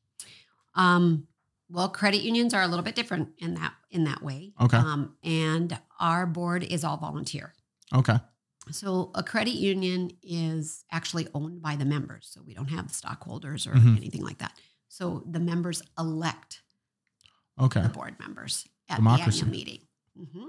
Um, 0.74 1.26
well, 1.68 1.88
credit 1.90 2.22
unions 2.22 2.54
are 2.54 2.62
a 2.62 2.68
little 2.68 2.84
bit 2.84 2.94
different 2.94 3.30
in 3.38 3.54
that 3.54 3.74
in 3.90 4.04
that 4.04 4.22
way. 4.22 4.52
Okay. 4.60 4.78
Um, 4.78 5.16
and 5.22 5.76
our 6.00 6.24
board 6.24 6.62
is 6.62 6.84
all 6.84 6.96
volunteer. 6.96 7.52
Okay. 7.92 8.18
So 8.70 9.10
a 9.14 9.22
credit 9.22 9.54
union 9.54 10.10
is 10.22 10.84
actually 10.90 11.28
owned 11.34 11.62
by 11.62 11.76
the 11.76 11.84
members. 11.84 12.28
So 12.30 12.42
we 12.46 12.54
don't 12.54 12.68
have 12.70 12.90
stockholders 12.90 13.66
or 13.66 13.72
Mhm. 13.72 13.96
anything 13.96 14.22
like 14.22 14.38
that. 14.38 14.58
So 14.88 15.22
the 15.30 15.40
members 15.40 15.82
elect 15.98 16.62
Okay. 17.58 17.82
the 17.82 17.88
board 17.88 18.16
members. 18.18 18.66
at 18.90 18.96
Democracy. 18.96 19.40
the 19.40 19.46
annual 19.46 19.58
meeting. 19.58 19.80
Mhm. 20.18 20.48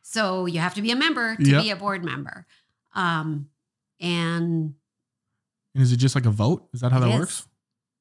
So 0.00 0.46
you 0.46 0.60
have 0.60 0.72
to 0.76 0.80
be 0.82 0.90
a 0.92 0.96
member 0.96 1.36
to 1.36 1.44
Yep. 1.50 1.62
be 1.62 1.70
a 1.70 1.76
board 1.76 2.02
member. 2.04 2.46
Um, 2.94 3.50
and 4.00 4.74
And 5.74 5.82
is 5.82 5.92
it 5.92 5.98
just 5.98 6.14
like 6.14 6.24
a 6.24 6.30
vote? 6.30 6.70
Is 6.72 6.80
that 6.80 6.90
how 6.90 7.00
that 7.00 7.10
is. 7.10 7.18
works? 7.20 7.46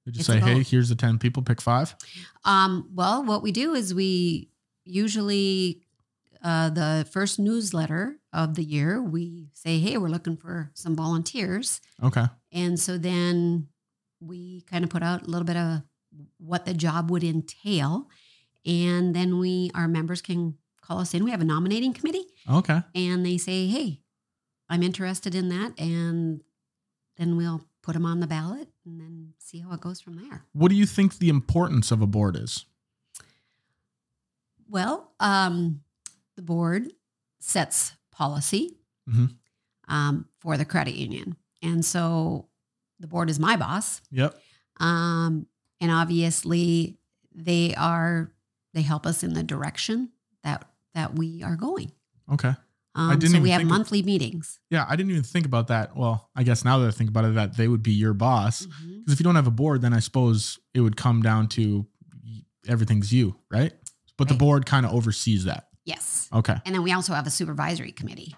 They 0.06 0.12
just 0.14 0.30
It's 0.30 0.40
say, 0.40 0.40
hey, 0.40 0.64
here's 0.64 0.88
the 0.88 0.96
10 0.96 1.20
people, 1.20 1.44
pick 1.44 1.60
five. 1.60 1.94
um, 2.46 2.88
well, 2.94 3.26
what 3.26 3.44
we 3.44 3.52
do 3.52 3.74
is 3.76 3.94
we 3.94 4.50
usually 4.86 5.82
uh, 6.42 6.70
the 6.70 7.06
first 7.12 7.38
newsletter 7.40 8.20
of 8.36 8.56
the 8.56 8.64
year 8.64 9.02
we 9.02 9.50
say, 9.54 9.80
hey, 9.80 9.98
we're 9.98 10.10
looking 10.10 10.36
for 10.38 10.70
some 10.76 10.96
volunteers, 10.96 11.82
Okay. 12.04 12.26
and 12.52 12.80
so 12.80 12.98
then 13.00 13.68
we 14.20 14.62
kind 14.70 14.84
of 14.84 14.90
put 14.90 15.02
out 15.04 15.24
a 15.26 15.30
little 15.30 15.46
bit 15.46 15.58
of 15.58 15.82
what 16.38 16.66
the 16.66 16.74
job 16.74 17.10
would 17.12 17.24
entail, 17.24 18.08
and 18.66 19.16
then 19.16 19.40
we 19.40 19.72
our 19.74 19.88
members 19.88 20.22
can 20.22 20.58
call 20.82 21.00
us 21.00 21.14
in. 21.14 21.24
We 21.24 21.32
have 21.32 21.42
a 21.42 21.46
nominating 21.46 21.94
committee. 21.94 22.26
Okay. 22.50 22.82
and 22.94 23.26
they 23.26 23.38
say, 23.38 23.68
"Hey, 23.68 24.02
I'm 24.70 24.84
interested 24.84 25.34
in 25.34 25.50
that," 25.50 25.74
and 25.80 26.42
then 27.18 27.38
we'll 27.38 27.62
put 27.82 27.94
them 27.94 28.06
on 28.06 28.20
the 28.20 28.28
ballot 28.28 28.68
and 28.86 29.00
then 29.00 29.34
see 29.40 29.60
how 29.60 29.72
it 29.74 29.80
goes 29.82 30.02
from 30.02 30.16
there. 30.18 30.44
What 30.54 30.70
do 30.70 30.76
you 30.76 30.86
think 30.86 31.18
the 31.18 31.30
importance 31.30 31.92
of 31.92 32.02
a 32.02 32.08
board 32.08 32.36
is? 32.36 32.66
Well, 34.68 35.12
um, 35.20 35.82
the 36.36 36.42
board 36.42 36.92
sets 37.40 37.94
policy 38.16 38.78
Mhm. 39.10 39.36
um, 39.88 40.26
for 40.40 40.58
the 40.58 40.66
credit 40.66 40.96
union, 40.96 41.36
and 41.62 41.84
so 41.86 42.48
the 43.00 43.08
board 43.08 43.30
is 43.30 43.40
my 43.40 43.56
boss, 43.58 44.02
Yep. 44.12 44.40
um, 44.80 45.46
and 45.80 45.92
obviously 45.92 46.98
they 47.34 47.76
are 47.76 48.32
they 48.74 48.82
help 48.82 49.06
us 49.06 49.24
in 49.24 49.34
the 49.34 49.44
direction 49.44 50.10
that 50.44 50.70
that 50.94 51.16
we 51.18 51.44
are 51.44 51.56
going. 51.56 51.92
Okay. 52.32 52.54
Um, 52.96 53.20
didn't 53.20 53.36
so 53.36 53.42
we 53.42 53.50
have 53.50 53.60
think 53.60 53.70
of- 53.72 53.78
monthly 53.78 54.02
meetings. 54.04 54.60
Yeah. 54.70 54.86
I 54.88 54.96
didn't 54.96 55.12
even 55.12 55.24
think 55.24 55.46
about 55.46 55.68
that. 55.68 55.96
Well, 55.98 56.30
I 56.36 56.44
guess 56.44 56.64
now 56.64 56.80
that 56.80 56.88
I 56.88 56.92
think 56.92 57.10
about 57.10 57.26
it, 57.26 57.36
that 57.36 57.58
they 57.58 57.68
would 57.68 57.84
be 57.84 57.92
your 57.94 58.14
boss. 58.14 58.66
Because 58.66 59.14
if 59.14 59.20
you 59.20 59.24
don't 59.26 59.36
have 59.36 59.48
a 59.48 59.52
board, 59.52 59.82
then 59.82 59.94
I 59.94 60.00
suppose 60.00 60.58
it 60.74 60.80
would 60.82 60.96
come 60.96 61.22
down 61.22 61.48
to 61.50 61.86
everything's 62.68 63.12
you, 63.14 63.36
right? 63.52 63.74
But 64.18 64.30
the 64.30 64.34
board 64.34 64.66
kind 64.66 64.86
of 64.86 64.94
oversees 64.94 65.44
that. 65.44 65.65
Yes, 65.86 66.28
Okay. 66.34 66.58
and 66.66 66.74
then 66.76 66.84
we 66.84 66.92
also 66.92 67.14
have 67.14 67.28
a 67.28 67.30
supervisory 67.30 67.92
committee. 67.92 68.36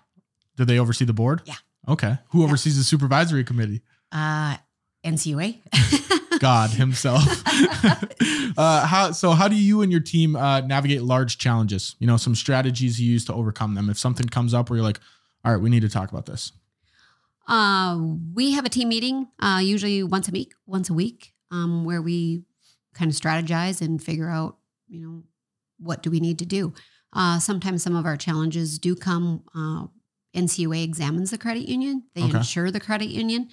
Do 0.57 0.65
they 0.65 0.79
oversee 0.79 1.05
the 1.05 1.13
board? 1.13 1.41
Yeah. 1.45 1.55
Okay. 1.87 2.17
Who 2.29 2.43
oversees 2.43 2.77
the 2.77 2.83
supervisory 2.83 3.43
committee? 3.45 3.81
Uh, 4.11 4.57
NCUA. 5.05 5.59
God 6.39 6.71
himself. 6.71 7.23
uh, 8.57 8.85
how 8.85 9.11
so? 9.11 9.31
How 9.31 9.47
do 9.47 9.55
you 9.55 9.81
and 9.81 9.91
your 9.91 10.01
team 10.01 10.35
uh, 10.35 10.61
navigate 10.61 11.01
large 11.01 11.37
challenges? 11.37 11.95
You 11.99 12.07
know, 12.07 12.17
some 12.17 12.35
strategies 12.35 12.99
you 12.99 13.11
use 13.11 13.25
to 13.25 13.33
overcome 13.33 13.75
them. 13.75 13.89
If 13.89 13.97
something 13.97 14.27
comes 14.27 14.53
up 14.53 14.69
where 14.69 14.77
you're 14.77 14.83
like, 14.85 14.99
"All 15.45 15.51
right, 15.53 15.61
we 15.61 15.69
need 15.69 15.81
to 15.81 15.89
talk 15.89 16.11
about 16.11 16.25
this." 16.25 16.51
Uh, 17.47 17.97
we 18.33 18.51
have 18.51 18.65
a 18.65 18.69
team 18.69 18.89
meeting 18.89 19.27
uh, 19.39 19.61
usually 19.63 20.03
once 20.03 20.27
a 20.27 20.31
week, 20.31 20.53
once 20.65 20.89
a 20.89 20.93
week, 20.93 21.33
um, 21.49 21.85
where 21.85 22.01
we 22.01 22.43
kind 22.93 23.09
of 23.09 23.15
strategize 23.17 23.81
and 23.81 24.03
figure 24.03 24.29
out, 24.29 24.57
you 24.89 24.99
know, 25.01 25.23
what 25.79 26.03
do 26.03 26.11
we 26.11 26.19
need 26.19 26.39
to 26.39 26.45
do. 26.45 26.73
Uh, 27.13 27.39
sometimes 27.39 27.83
some 27.83 27.95
of 27.95 28.05
our 28.05 28.17
challenges 28.17 28.79
do 28.79 28.95
come. 28.95 29.43
Uh, 29.55 29.87
NCUA 30.35 30.83
examines 30.83 31.31
the 31.31 31.37
credit 31.37 31.67
union. 31.67 32.03
They 32.13 32.23
Okay. 32.23 32.37
insure 32.37 32.69
the 32.69 32.79
credit 32.79 33.07
union, 33.09 33.49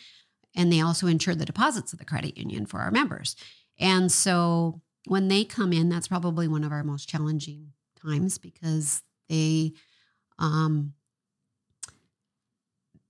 and 0.54 0.70
they 0.72 0.80
also 0.80 1.06
insure 1.06 1.34
the 1.34 1.46
deposits 1.46 1.92
of 1.92 1.98
the 1.98 2.04
credit 2.04 2.36
union 2.36 2.66
for 2.66 2.80
our 2.80 2.90
members. 2.90 3.36
And 3.78 4.10
so 4.12 4.82
when 5.06 5.28
they 5.28 5.44
come 5.44 5.72
in, 5.72 5.88
that's 5.88 6.08
probably 6.08 6.46
one 6.48 6.64
of 6.64 6.72
our 6.72 6.84
most 6.84 7.08
challenging 7.08 7.72
times 7.96 8.38
because 8.38 9.02
they 9.28 9.72
um, 10.38 10.94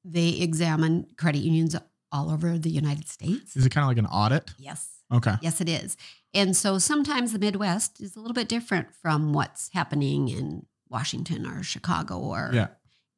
they 0.05 0.29
examine 0.29 1.07
credit 1.17 1.39
unions 1.39 1.75
all 2.13 2.31
over 2.31 2.59
the 2.59 2.71
United 2.71 3.09
States. 3.09 3.57
Is 3.57 3.65
it 3.67 3.71
kind 3.71 3.85
of 3.85 3.89
like 3.89 3.99
an 3.99 4.07
audit? 4.07 4.53
Yes. 4.59 4.94
Okay. 5.15 5.35
Yes, 5.41 5.61
it 5.61 5.69
is. 5.69 5.97
And 6.35 6.57
so 6.57 6.79
sometimes 6.79 7.33
the 7.33 7.39
Midwest 7.39 8.01
is 8.01 8.17
a 8.17 8.21
little 8.21 8.35
bit 8.35 8.49
different 8.49 8.89
from 9.01 9.33
what's 9.33 9.71
happening 9.73 10.29
in 10.29 10.67
Washington 10.89 11.47
or 11.47 11.63
Chicago 11.63 12.19
or 12.19 12.51
Yeah. 12.53 12.69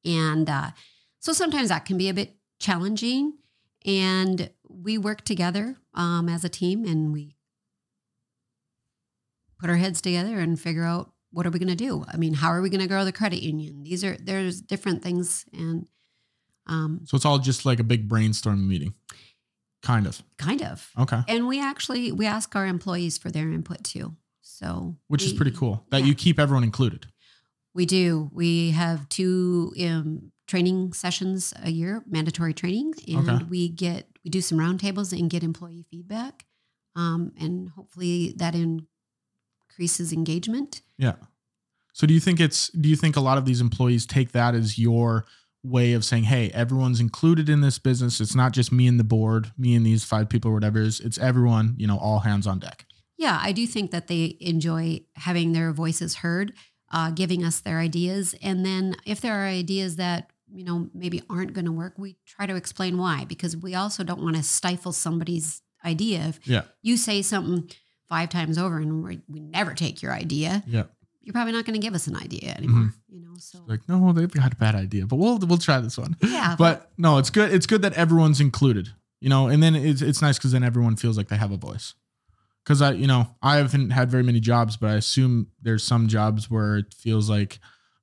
and 0.04 0.48
uh, 0.50 0.70
so 1.18 1.32
sometimes 1.32 1.70
that 1.70 1.84
can 1.86 1.96
be 1.98 2.08
a 2.08 2.14
bit 2.14 2.36
challenging. 2.58 3.34
And 3.86 4.50
we 4.68 4.98
work 4.98 5.22
together 5.24 5.76
um, 5.94 6.28
as 6.28 6.44
a 6.44 6.48
team 6.48 6.84
and 6.84 7.12
we 7.12 7.36
put 9.58 9.70
our 9.70 9.76
heads 9.76 10.00
together 10.00 10.38
and 10.38 10.58
figure 10.60 10.84
out 10.84 11.12
what 11.30 11.46
are 11.46 11.50
we 11.50 11.58
going 11.58 11.68
to 11.68 11.74
do. 11.74 12.04
I 12.12 12.16
mean, 12.16 12.34
how 12.34 12.48
are 12.48 12.60
we 12.62 12.68
going 12.70 12.80
to 12.80 12.86
grow 12.88 13.04
the 13.04 13.12
credit 13.12 13.42
union? 13.42 13.82
These 13.84 14.04
are 14.04 14.16
there's 14.16 14.60
different 14.60 15.02
things 15.02 15.44
and 15.52 15.86
um, 16.66 17.00
So 17.04 17.14
it's 17.16 17.24
all 17.24 17.38
just 17.38 17.64
like 17.64 17.78
a 17.78 17.84
big 17.84 18.08
brainstorming 18.08 18.66
meeting, 18.66 18.94
kind 19.86 20.06
of. 20.06 20.22
kind 20.38 20.62
of. 20.62 20.90
Okay. 20.98 21.20
And 21.28 21.46
we 21.46 21.60
actually 21.60 22.12
we 22.12 22.26
ask 22.26 22.54
our 22.56 22.66
employees 22.66 23.18
for 23.18 23.30
their 23.30 23.48
input 23.50 23.84
too. 23.84 24.16
So 24.42 24.96
Which 25.08 25.22
is 25.24 25.32
pretty 25.32 25.50
cool 25.52 25.84
that 25.90 26.00
yeah. 26.00 26.06
you 26.06 26.14
keep 26.14 26.38
everyone 26.38 26.64
included. 26.64 27.06
We 27.74 27.84
do. 27.86 28.30
We 28.32 28.70
have 28.70 29.08
two 29.08 29.72
um, 29.86 30.32
training 30.46 30.92
sessions 30.94 31.52
a 31.62 31.70
year, 31.70 32.02
mandatory 32.08 32.54
training, 32.54 32.94
and 33.06 33.28
Okay. 33.28 33.44
we 33.50 33.68
get 33.68 34.08
we 34.24 34.30
do 34.30 34.40
some 34.40 34.58
roundtables 34.58 35.12
and 35.18 35.28
get 35.30 35.42
employee 35.42 35.84
feedback, 35.90 36.46
um, 36.94 37.32
and 37.38 37.68
hopefully 37.76 38.34
that 38.38 38.54
increases 38.54 40.12
engagement. 40.12 40.82
Yeah. 40.98 41.16
So 41.92 42.06
do 42.06 42.14
you 42.14 42.20
think 42.20 42.40
it's 42.40 42.68
do 42.70 42.88
you 42.88 42.96
think 42.96 43.16
a 43.16 43.20
lot 43.20 43.38
of 43.38 43.44
these 43.44 43.60
employees 43.60 44.06
take 44.06 44.32
that 44.32 44.54
as 44.54 44.78
your 44.78 45.26
way 45.66 45.92
of 45.92 46.04
saying, 46.04 46.24
hey, 46.24 46.50
everyone's 46.50 47.00
included 47.00 47.48
in 47.48 47.60
this 47.60 47.78
business. 47.78 48.20
It's 48.20 48.34
not 48.34 48.52
just 48.52 48.70
me 48.72 48.86
and 48.86 48.98
the 49.00 49.04
board, 49.04 49.52
me 49.58 49.74
and 49.74 49.84
these 49.84 50.04
five 50.04 50.28
people 50.28 50.50
or 50.50 50.54
whatever 50.54 50.78
it 50.80 50.86
is. 50.86 51.00
It's 51.00 51.18
everyone, 51.18 51.74
you 51.78 51.86
know, 51.86 51.98
all 51.98 52.20
hands 52.20 52.46
on 52.46 52.58
deck. 52.58 52.86
Yeah, 53.18 53.38
I 53.42 53.52
do 53.52 53.66
think 53.66 53.90
that 53.92 54.06
they 54.08 54.36
enjoy 54.40 55.00
having 55.16 55.52
their 55.52 55.72
voices 55.72 56.16
heard, 56.16 56.52
uh, 56.92 57.10
giving 57.10 57.42
us 57.44 57.60
their 57.60 57.78
ideas, 57.78 58.34
and 58.42 58.64
then 58.64 58.94
if 59.06 59.20
there 59.20 59.34
are 59.42 59.46
ideas 59.46 59.96
that 59.96 60.30
you 60.52 60.62
know 60.64 60.88
maybe 60.94 61.22
aren't 61.28 61.52
going 61.54 61.64
to 61.64 61.72
work, 61.72 61.94
we 61.96 62.16
try 62.26 62.46
to 62.46 62.54
explain 62.54 62.98
why 62.98 63.24
because 63.24 63.56
we 63.56 63.74
also 63.74 64.04
don't 64.04 64.22
want 64.22 64.36
to 64.36 64.42
stifle 64.42 64.92
somebody's 64.92 65.62
idea. 65.84 66.20
If 66.28 66.46
Yeah. 66.46 66.62
you 66.82 66.96
say 66.96 67.22
something 67.22 67.68
five 68.08 68.28
times 68.28 68.56
over 68.58 68.76
and 68.76 69.02
we, 69.02 69.20
we 69.28 69.40
never 69.40 69.74
take 69.74 70.02
your 70.02 70.12
idea, 70.12 70.62
Yeah. 70.68 70.84
You're 71.26 71.32
probably 71.32 71.52
not 71.52 71.64
going 71.64 71.74
to 71.74 71.84
give 71.84 71.92
us 71.94 72.06
an 72.06 72.14
idea 72.16 72.54
anymore. 72.56 72.92
You 73.08 73.20
know, 73.20 73.34
so 73.36 73.58
Like, 73.66 73.80
no, 73.88 74.12
they've 74.12 74.30
got 74.30 74.52
a 74.52 74.56
bad 74.56 74.76
idea, 74.76 75.06
but 75.06 75.16
we'll 75.16 75.38
we'll 75.38 75.58
try 75.58 75.80
this 75.80 75.98
one. 75.98 76.16
yeah, 76.22 76.54
But 76.56 76.92
no, 76.96 77.18
it's 77.18 77.30
good. 77.30 77.52
It's 77.52 77.66
good 77.66 77.82
that 77.82 77.94
everyone's 77.94 78.40
included, 78.40 78.90
you 79.20 79.28
know, 79.28 79.48
and 79.48 79.60
then 79.60 79.74
it's 79.74 80.02
it's 80.02 80.22
nice 80.22 80.38
because 80.38 80.52
then 80.52 80.62
everyone 80.62 80.94
feels 80.94 81.16
like 81.16 81.26
they 81.26 81.36
have 81.36 81.50
a 81.50 81.56
voice. 81.56 81.94
Because 82.64 82.80
I, 82.80 82.92
you 82.92 83.08
know, 83.08 83.26
I 83.42 83.56
haven't 83.56 83.90
had 83.90 84.08
very 84.08 84.22
many 84.22 84.38
jobs, 84.38 84.76
but 84.76 84.90
I 84.90 84.94
assume 84.94 85.48
there's 85.60 85.82
some 85.82 86.06
jobs 86.06 86.48
where 86.48 86.76
it 86.78 86.94
feels 86.94 87.28
like 87.28 87.58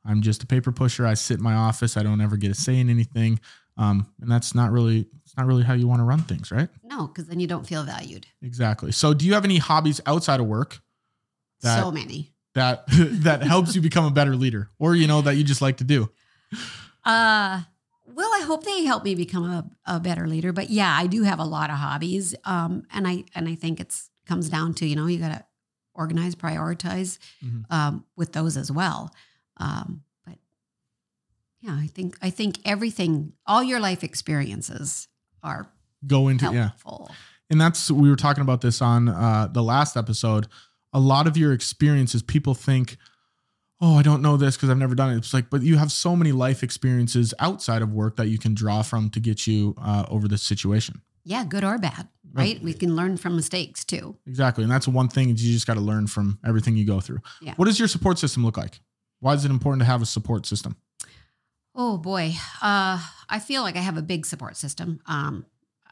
I'm 0.05 0.21
just 0.21 0.43
a 0.43 0.45
paper 0.45 0.73
pusher. 0.73 1.05
I 1.05 1.13
sit 1.13 1.37
in 1.37 1.43
my 1.43 1.53
office. 1.53 1.95
I 1.95 2.03
don't 2.03 2.19
ever 2.19 2.35
get 2.35 2.51
a 2.51 2.53
say 2.55 2.77
in 2.77 2.89
anything, 2.89 3.39
um, 3.77 4.05
and 4.19 4.29
that's 4.29 4.53
not 4.53 4.71
really 4.73 5.07
it's 5.23 5.37
not 5.37 5.45
really 5.47 5.63
how 5.63 5.73
you 5.75 5.87
want 5.87 6.01
to 6.01 6.05
run 6.05 6.23
things, 6.23 6.51
right? 6.51 6.67
no, 6.83 7.07
because 7.07 7.27
then 7.27 7.39
you 7.39 7.47
don't 7.47 7.65
feel 7.65 7.83
valued. 7.83 8.27
Exactly. 8.41 8.91
So, 8.91 9.13
do 9.13 9.25
you 9.25 9.33
have 9.33 9.45
any 9.45 9.59
hobbies 9.59 10.01
outside 10.05 10.41
of 10.41 10.45
work 10.45 10.81
so 11.61 11.91
many. 11.91 12.32
That 12.53 12.83
that 13.23 13.43
helps 13.43 13.75
you 13.75 13.81
become 13.81 14.05
a 14.05 14.11
better 14.11 14.35
leader, 14.35 14.69
or 14.79 14.95
you 14.95 15.07
know 15.07 15.21
that 15.21 15.35
you 15.35 15.43
just 15.43 15.61
like 15.61 15.77
to 15.77 15.83
do? 15.83 16.09
Uh, 17.05 17.61
well, 18.05 18.29
I 18.33 18.43
hope 18.45 18.63
they 18.63 18.83
help 18.85 19.03
me 19.03 19.15
become 19.15 19.43
a, 19.45 19.69
a 19.85 19.99
better 19.99 20.27
leader. 20.27 20.53
But 20.53 20.69
yeah, 20.69 20.95
I 20.95 21.07
do 21.07 21.23
have 21.23 21.39
a 21.39 21.43
lot 21.45 21.69
of 21.69 21.77
hobbies. 21.77 22.35
Um, 22.45 22.83
and 22.91 23.07
I 23.07 23.23
and 23.35 23.47
I 23.47 23.55
think 23.55 23.79
it's 23.79 24.09
comes 24.25 24.49
down 24.49 24.73
to 24.75 24.85
you 24.85 24.95
know 24.95 25.07
you 25.07 25.19
got 25.19 25.29
to 25.31 25.45
organize, 25.95 26.35
prioritize 26.35 27.19
Mhm. 27.45 27.65
um, 27.71 28.05
with 28.15 28.33
those 28.33 28.57
as 28.57 28.71
well. 28.71 29.13
Um, 29.57 30.03
but 30.25 30.37
yeah, 31.61 31.75
I 31.79 31.87
think 31.87 32.17
I 32.21 32.29
think 32.29 32.59
everything, 32.65 33.33
all 33.45 33.63
your 33.63 33.79
life 33.79 34.03
experiences 34.03 35.07
are 35.41 35.67
Go 36.05 36.27
into 36.27 36.51
yeah. 36.53 36.71
and 37.49 37.61
that's 37.61 37.89
we 37.89 38.09
were 38.09 38.15
talking 38.17 38.41
about 38.41 38.59
this 38.61 38.81
on 38.81 39.07
uh, 39.07 39.47
the 39.51 39.63
last 39.63 39.95
episode. 39.95 40.47
A 40.93 40.99
lot 40.99 41.27
of 41.27 41.37
your 41.37 41.53
experiences, 41.53 42.21
people 42.21 42.53
think, 42.53 42.97
"Oh, 43.81 43.97
I 43.97 44.03
don't 44.03 44.21
know 44.21 44.37
this 44.37 44.55
because 44.55 44.69
I've 44.69 44.77
never 44.77 44.95
done 44.95 45.11
it." 45.11 45.17
It's 45.17 45.33
like, 45.33 45.49
but 45.49 45.61
you 45.61 45.77
have 45.77 45.91
so 45.91 46.15
many 46.15 46.31
life 46.31 46.63
experiences 46.63 47.33
outside 47.39 47.81
of 47.81 47.91
work 47.91 48.15
that 48.17 48.27
you 48.27 48.37
can 48.37 48.53
draw 48.53 48.81
from 48.81 49.09
to 49.11 49.19
get 49.19 49.47
you 49.47 49.75
uh, 49.81 50.05
over 50.09 50.27
this 50.27 50.43
situation. 50.43 51.01
Yeah, 51.25 51.45
good 51.45 51.63
or 51.63 51.77
bad, 51.77 52.09
right? 52.33 52.61
We 52.61 52.73
can 52.73 52.95
learn 52.95 53.17
from 53.17 53.35
mistakes 53.35 53.85
too. 53.85 54.17
Exactly, 54.27 54.63
and 54.63 54.71
that's 54.71 54.87
one 54.87 55.07
thing 55.07 55.29
you 55.29 55.35
just 55.35 55.67
got 55.67 55.75
to 55.75 55.81
learn 55.81 56.07
from 56.07 56.39
everything 56.45 56.75
you 56.75 56.85
go 56.85 56.99
through. 56.99 57.19
Yeah. 57.41 57.53
What 57.55 57.65
does 57.65 57.79
your 57.79 57.87
support 57.87 58.19
system 58.19 58.45
look 58.45 58.57
like? 58.57 58.81
Why 59.19 59.33
is 59.33 59.45
it 59.45 59.51
important 59.51 59.81
to 59.81 59.85
have 59.85 60.01
a 60.01 60.05
support 60.05 60.45
system? 60.45 60.75
Oh 61.75 61.97
boy, 61.97 62.33
uh, 62.61 63.01
I 63.29 63.39
feel 63.39 63.63
like 63.63 63.75
I 63.77 63.79
have 63.79 63.97
a 63.97 64.01
big 64.01 64.25
support 64.25 64.57
system. 64.57 64.99
Um, 65.07 65.45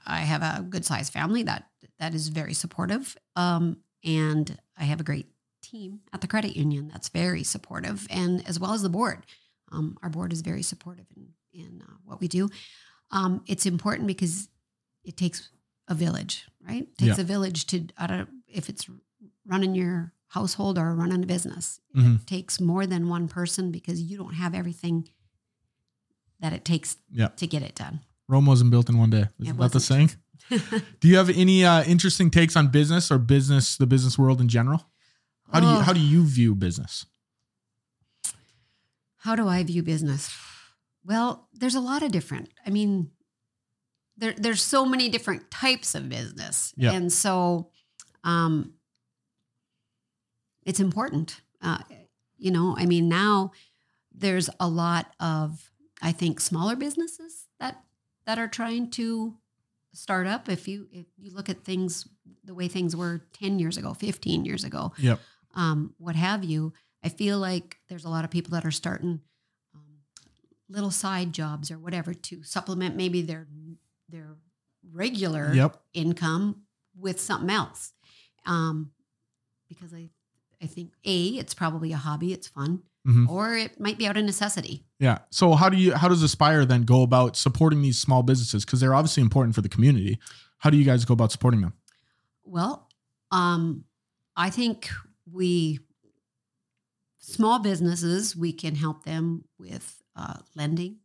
I 0.06 0.20
have 0.20 0.42
a 0.44 0.62
good 0.64 0.86
sized 0.86 1.14
family 1.14 1.44
that 1.44 1.66
that 2.00 2.14
is 2.14 2.28
very 2.28 2.54
supportive, 2.54 3.16
um, 3.36 3.78
and 4.04 4.58
I 4.82 4.86
have 4.86 5.00
a 5.00 5.04
great 5.04 5.28
team 5.62 6.00
at 6.12 6.22
the 6.22 6.28
credit 6.28 6.58
union 6.58 6.89
that's 6.91 7.08
very 7.10 7.44
supportive, 7.44 8.08
and 8.10 8.46
as 8.48 8.60
well 8.60 8.74
as 8.74 8.82
the 8.82 8.89
board. 8.89 9.26
Um, 9.72 9.98
our 10.04 10.10
board 10.10 10.34
is 10.34 10.41
very 10.41 10.63
supportive 10.63 11.06
in 11.15 11.28
in 11.54 11.84
uh, 11.88 11.94
what 12.06 12.20
we 12.20 12.28
do. 12.28 12.50
Um, 13.12 13.44
it's 13.48 13.65
important 13.65 14.08
because 14.08 14.50
it 15.04 15.15
takes 15.17 15.50
a 15.88 15.94
village, 15.94 16.46
right? 16.67 16.84
It 16.84 16.98
takes 16.98 17.17
Yeah. 17.17 17.22
a 17.24 17.28
village 17.28 17.67
to 17.67 17.88
I 17.98 18.08
don't 18.08 18.30
if 18.48 18.70
it's 18.70 18.89
running 19.46 19.76
your 19.76 20.13
household 20.28 20.78
or 20.78 20.96
running 20.96 21.24
a 21.24 21.28
business. 21.28 21.80
Mhm. 21.96 22.22
It 22.22 22.28
takes 22.28 22.60
more 22.60 22.88
than 22.88 23.08
one 23.10 23.28
person 23.28 23.72
because 23.72 24.02
you 24.02 24.17
don't 24.17 24.34
have 24.36 24.56
everything 24.56 25.10
that 26.39 26.54
it 26.54 26.65
takes 26.65 26.98
Yeah. 27.12 27.28
to 27.28 27.46
get 27.48 27.62
it 27.62 27.76
done. 27.76 28.00
Rome 28.28 28.46
wasn't 28.46 28.72
built 28.72 28.89
in 28.89 28.98
one 28.98 29.10
day. 29.10 29.28
Isn't 29.39 29.58
that 29.58 29.72
the 29.74 29.80
saying? 29.80 30.12
Do 31.00 31.08
you 31.08 31.18
have 31.18 31.30
any 31.30 31.64
uh, 31.66 31.84
interesting 31.84 32.30
takes 32.30 32.56
on 32.56 32.68
business 32.68 33.10
or 33.12 33.18
business, 33.18 33.78
the 33.78 33.88
business 33.88 34.18
world 34.18 34.42
in 34.42 34.48
general? 34.48 34.86
How 35.52 35.60
do 35.60 35.68
you 35.68 35.74
Oh. 35.74 35.80
how 35.82 35.94
do 35.94 36.00
you 36.00 36.24
view 36.26 36.56
business? 36.56 37.06
How 39.18 39.36
do 39.36 39.48
I 39.48 39.64
view 39.64 39.84
business? 39.84 40.34
Well, 41.06 41.48
there's 41.54 41.76
a 41.76 41.80
lot 41.80 42.04
of 42.04 42.12
different. 42.12 42.50
I 42.66 42.70
mean, 42.70 43.12
there 44.18 44.34
there's 44.38 44.62
so 44.62 44.86
many 44.86 45.10
different 45.10 45.50
types 45.52 45.96
of 45.96 46.10
business, 46.10 46.74
Yeah. 46.78 46.92
and 46.94 47.12
so 47.12 47.70
um, 48.24 48.74
it's 50.66 50.80
important. 50.80 51.42
Uh, 51.62 51.80
you 52.38 52.52
know, 52.52 52.76
I 52.78 52.86
mean, 52.86 53.08
now 53.10 53.52
there's 54.14 54.50
a 54.60 54.68
lot 54.68 55.14
of 55.20 55.72
I 56.02 56.12
think 56.12 56.40
smaller 56.40 56.76
businesses 56.76 57.46
that 57.60 57.84
that 58.26 58.38
are 58.40 58.48
trying 58.48 58.90
to 58.92 59.38
start 59.93 60.27
up. 60.27 60.49
If 60.49 60.67
you 60.67 60.88
if 60.91 61.06
you 61.17 61.32
look 61.34 61.49
at 61.49 61.63
things 61.63 62.08
the 62.43 62.54
way 62.54 62.67
things 62.67 62.95
were 62.95 63.21
ten 63.34 63.60
years 63.60 63.77
ago, 63.77 63.93
fifteen 63.93 64.45
years 64.45 64.63
ago, 64.63 64.93
Yep. 64.97 65.19
um, 65.56 65.93
what 65.97 66.15
have 66.15 66.43
you. 66.43 66.73
I 67.04 67.10
feel 67.10 67.39
like 67.39 67.77
there's 67.89 68.06
a 68.06 68.10
lot 68.10 68.23
of 68.25 68.32
people 68.32 68.51
that 68.51 68.63
are 68.65 68.71
starting 68.71 69.21
um, 69.73 69.82
little 70.69 70.91
side 70.91 71.34
jobs 71.34 71.71
or 71.71 71.80
whatever 71.80 72.13
to 72.13 72.43
supplement 72.43 72.95
maybe 72.95 73.21
their 73.21 73.47
their 74.10 74.36
regular 74.91 75.54
Yep. 75.54 75.82
income 75.93 76.63
with 76.95 77.19
something 77.19 77.49
else. 77.49 77.93
Um, 78.45 78.91
because 79.69 79.93
I 79.93 80.10
I 80.62 80.67
think 80.67 80.93
a 81.06 81.27
it's 81.38 81.54
probably 81.54 81.91
a 81.91 81.97
hobby, 81.97 82.34
it's 82.34 82.47
fun, 82.47 82.84
Mhm. 83.08 83.28
or 83.28 83.56
it 83.58 83.80
might 83.80 83.98
be 83.98 84.06
out 84.08 84.16
of 84.18 84.24
necessity. 84.26 84.86
Yeah. 85.00 85.20
So 85.32 85.54
how 85.56 85.70
do 85.70 85.78
you 85.78 85.94
how 85.96 86.08
does 86.08 86.22
Aspire 86.22 86.66
then 86.66 86.84
go 86.84 87.02
about 87.02 87.36
supporting 87.36 87.82
these 87.82 87.98
small 87.98 88.22
businesses 88.22 88.64
because 88.64 88.80
they're 88.80 88.94
obviously 88.94 89.22
important 89.24 89.56
for 89.56 89.62
the 89.62 89.70
community? 89.70 90.20
How 90.60 90.70
do 90.70 90.78
you 90.78 90.86
guys 90.86 91.04
go 91.06 91.14
about 91.14 91.32
supporting 91.32 91.62
them? 91.62 91.74
Well, 92.44 92.88
um, 93.32 93.86
I 94.36 94.50
think 94.52 94.90
we 95.26 95.80
small 97.20 97.60
businesses 97.60 98.36
we 98.36 98.54
can 98.54 98.76
help 98.76 99.04
them 99.04 99.46
with 99.58 100.02
uh, 100.16 100.36
lending. 100.56 100.98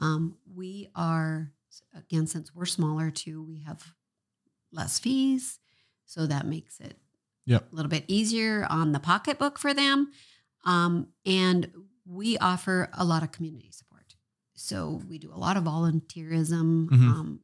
Um, 0.00 0.36
we 0.54 0.88
are 0.94 1.52
again 1.96 2.26
since 2.26 2.54
we're 2.54 2.66
smaller 2.66 3.10
too, 3.10 3.42
we 3.42 3.60
have 3.60 3.94
less 4.72 4.98
fees, 4.98 5.58
so 6.04 6.26
that 6.26 6.46
makes 6.46 6.80
it 6.80 6.96
Yep. 7.46 7.72
a 7.72 7.76
little 7.76 7.90
bit 7.90 8.04
easier 8.08 8.66
on 8.70 8.92
the 8.92 9.00
pocketbook 9.00 9.58
for 9.58 9.74
them. 9.74 10.10
Um, 10.64 11.08
and 11.26 11.70
we 12.06 12.38
offer 12.38 12.88
a 12.92 13.04
lot 13.04 13.22
of 13.22 13.32
community 13.32 13.70
support. 13.72 14.14
So 14.54 15.02
we 15.08 15.18
do 15.18 15.32
a 15.32 15.36
lot 15.36 15.56
of 15.56 15.64
volunteerism, 15.64 16.88
Mhm. 16.88 17.08
um, 17.08 17.40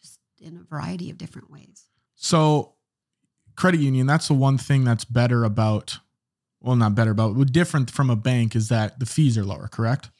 just 0.00 0.18
in 0.40 0.56
a 0.56 0.62
variety 0.62 1.10
of 1.10 1.18
different 1.18 1.50
ways. 1.50 1.84
So 2.14 2.74
credit 3.56 3.80
union, 3.80 4.06
that's 4.06 4.28
the 4.28 4.34
one 4.34 4.58
thing 4.58 4.84
that's 4.84 5.04
better 5.04 5.44
about 5.44 5.98
well, 6.60 6.74
not 6.74 6.96
better 6.96 7.12
about 7.12 7.36
but 7.38 7.52
different 7.52 7.88
from 7.88 8.10
a 8.10 8.16
bank 8.16 8.56
is 8.56 8.66
that 8.68 8.98
the 8.98 9.06
fees 9.06 9.38
are 9.38 9.44
lower, 9.44 9.68
correct? 9.68 10.10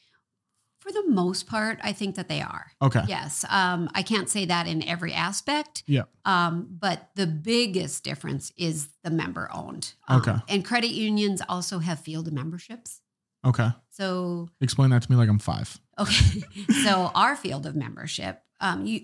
For 0.89 0.93
the 1.03 1.09
most 1.11 1.45
part, 1.45 1.77
I 1.83 1.93
think 1.93 2.15
that 2.15 2.27
they 2.29 2.41
are. 2.41 2.71
Okay. 2.81 3.03
Yes. 3.07 3.45
Um, 3.47 3.91
I 3.93 4.01
can't 4.01 4.27
say 4.27 4.45
that 4.45 4.65
in 4.65 4.81
every 4.87 5.13
aspect. 5.13 5.83
Yeah. 5.85 6.03
Um, 6.25 6.67
but 6.79 7.09
the 7.13 7.27
biggest 7.27 8.03
difference 8.03 8.51
is 8.57 8.89
the 9.03 9.11
member 9.11 9.49
owned. 9.53 9.93
Um, 10.07 10.19
Okay. 10.21 10.35
And 10.47 10.65
credit 10.65 10.89
unions 10.89 11.43
also 11.47 11.77
have 11.77 11.99
field 11.99 12.31
memberships. 12.33 13.01
Okay. 13.45 13.69
So 13.91 14.49
Explain 14.61 14.89
that 14.89 15.03
to 15.03 15.11
me 15.11 15.15
like 15.15 15.29
I'm 15.29 15.37
five. 15.37 15.79
Okay. 15.99 16.41
so 16.83 17.11
our 17.13 17.35
field 17.35 17.67
of 17.67 17.75
membership, 17.75 18.41
um, 18.59 18.87
you, 18.87 19.01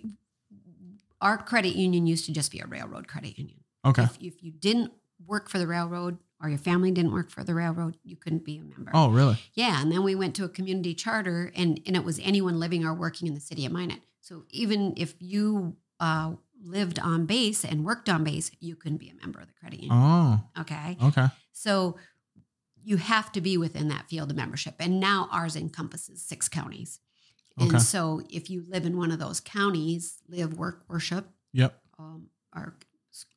our 1.21 1.37
credit 1.37 1.75
union 1.75 2.07
used 2.07 2.25
to 2.25 2.31
just 2.31 2.51
be 2.51 2.61
a 2.61 2.65
railroad 2.65 3.07
credit 3.07 3.37
union. 3.37 3.59
Okay. 3.85 4.03
If, 4.03 4.17
if 4.19 4.43
you 4.43 4.51
didn't 4.51 4.91
work 5.23 5.49
for 5.49 5.59
the 5.59 5.67
railroad 5.67 6.17
or 6.41 6.49
your 6.49 6.57
family 6.57 6.91
didn't 6.91 7.13
work 7.13 7.29
for 7.31 7.43
the 7.43 7.53
railroad, 7.55 7.97
you 8.03 8.15
couldn't 8.15 8.43
be 8.45 8.57
a 8.57 8.61
member. 8.63 8.91
Oh, 8.93 9.09
really? 9.09 9.37
Yeah. 9.53 9.81
And 9.81 9.91
then 9.91 10.03
we 10.03 10.15
went 10.15 10.35
to 10.35 10.43
a 10.43 10.49
community 10.49 10.93
charter 10.93 11.51
and, 11.55 11.79
and 11.85 11.95
it 11.95 12.03
was 12.03 12.19
anyone 12.23 12.59
living 12.59 12.83
or 12.85 12.93
working 12.93 13.27
in 13.27 13.33
the 13.33 13.39
city 13.39 13.65
of 13.65 13.71
Minot. 13.71 13.99
So 14.21 14.43
even 14.49 14.93
if 14.97 15.13
you 15.19 15.75
uh, 15.99 16.33
lived 16.61 16.99
on 16.99 17.25
base 17.25 17.63
and 17.63 17.85
worked 17.85 18.09
on 18.09 18.23
base, 18.23 18.51
you 18.59 18.75
couldn't 18.75 18.97
be 18.97 19.09
a 19.09 19.13
member 19.15 19.39
of 19.39 19.47
the 19.47 19.53
credit 19.53 19.79
union. 19.81 19.97
Oh, 19.97 20.41
Okay. 20.61 20.97
okay. 21.01 21.27
So 21.53 21.97
you 22.83 22.97
have 22.97 23.31
to 23.31 23.41
be 23.41 23.57
within 23.57 23.87
that 23.87 24.09
field 24.09 24.29
of 24.29 24.35
membership. 24.37 24.75
And 24.79 24.99
now 24.99 25.29
ours 25.31 25.55
encompasses 25.55 26.21
six 26.21 26.47
counties. 26.49 26.99
And 27.57 27.81
so 27.81 28.21
if 28.29 28.49
you 28.49 28.65
live 28.67 28.85
in 28.85 28.97
one 28.97 29.11
of 29.11 29.19
those 29.19 29.39
counties, 29.39 30.21
live, 30.27 30.57
work, 30.57 30.83
worship, 30.89 31.29
Yep. 31.53 31.79
um, 31.97 32.27
or 32.53 32.75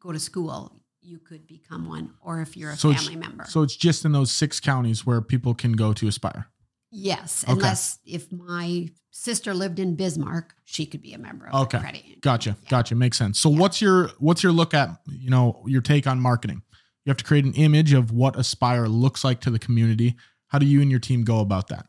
go 0.02 0.10
to 0.10 0.18
school, 0.18 0.80
you 1.08 1.18
could 1.18 1.46
become 1.46 1.88
one. 1.88 2.10
Or 2.22 2.40
if 2.40 2.56
you're 2.56 2.70
a 2.70 2.76
So 2.76 2.92
family 2.92 3.16
member. 3.16 3.44
So 3.48 3.62
it's 3.62 3.76
just 3.76 4.04
in 4.04 4.12
those 4.12 4.30
six 4.30 4.60
counties 4.60 5.06
where 5.06 5.20
people 5.20 5.54
can 5.54 5.72
go 5.72 5.92
to 5.94 6.06
Aspire. 6.08 6.46
yes. 6.90 7.44
Okay. 7.44 7.52
Unless 7.52 7.98
if 8.04 8.30
my 8.32 8.88
sister 9.10 9.52
lived 9.54 9.78
in 9.78 9.94
Bismarck, 9.96 10.54
she 10.64 10.86
could 10.86 11.02
be 11.02 11.12
a 11.12 11.18
member 11.18 11.48
of 11.48 11.54
Okay. 11.66 11.78
credit 11.80 12.02
union. 12.04 12.20
Gotcha. 12.20 12.56
Yeah. 12.62 12.68
Gotcha. 12.70 12.94
Makes 12.94 13.18
sense. 13.18 13.38
So 13.40 13.48
what's 13.50 13.80
your 13.80 14.08
what's 14.18 14.42
your 14.42 14.52
look 14.52 14.74
at, 14.74 14.90
you 15.08 15.30
know, 15.30 15.62
your 15.66 15.82
take 15.82 16.06
on 16.06 16.20
marketing? 16.20 16.62
You 17.04 17.10
have 17.10 17.16
to 17.18 17.24
create 17.24 17.44
an 17.44 17.54
image 17.54 17.92
of 17.94 18.10
what 18.12 18.36
Aspire 18.38 18.86
looks 18.86 19.24
like 19.24 19.40
to 19.40 19.50
the 19.50 19.58
community. 19.58 20.14
How 20.48 20.58
do 20.58 20.66
you 20.66 20.80
and 20.82 20.90
your 20.90 21.00
team 21.00 21.24
go 21.24 21.40
about 21.40 21.68
that? 21.68 21.86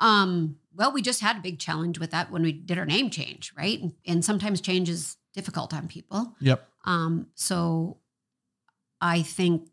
Um, 0.00 0.56
well, 0.74 0.90
we 0.92 1.02
just 1.02 1.20
had 1.20 1.36
a 1.36 1.40
big 1.40 1.58
challenge 1.58 1.98
with 1.98 2.10
that 2.10 2.30
when 2.32 2.42
we 2.42 2.52
did 2.52 2.78
our 2.78 2.86
name 2.86 3.10
change, 3.10 3.52
right? 3.56 3.80
And, 3.80 3.92
and 4.06 4.24
sometimes 4.24 4.60
change 4.60 4.88
is 4.88 5.16
difficult 5.32 5.72
on 5.72 5.86
people. 5.88 6.34
Yep. 6.40 6.66
Um, 6.84 7.28
so 7.34 7.98
I 9.04 9.20
think 9.20 9.68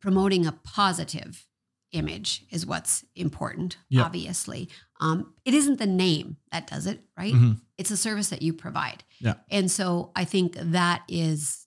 promoting 0.00 0.46
a 0.46 0.52
positive 0.52 1.46
image 1.92 2.44
is 2.50 2.64
what's 2.66 3.04
important, 3.16 3.76
Yep. 3.88 4.06
obviously. 4.06 4.68
Um, 5.00 5.34
it 5.44 5.54
isn't 5.54 5.78
the 5.78 5.86
name 5.86 6.36
that 6.52 6.66
does 6.68 6.86
it, 6.86 7.04
right? 7.16 7.32
Mhm. 7.34 7.60
It's 7.78 7.90
a 7.90 7.96
service 7.96 8.28
that 8.28 8.42
you 8.42 8.52
provide. 8.52 9.02
Yeah. 9.18 9.34
And 9.50 9.70
so 9.70 10.12
I 10.14 10.24
think 10.24 10.54
that 10.60 11.02
is 11.08 11.66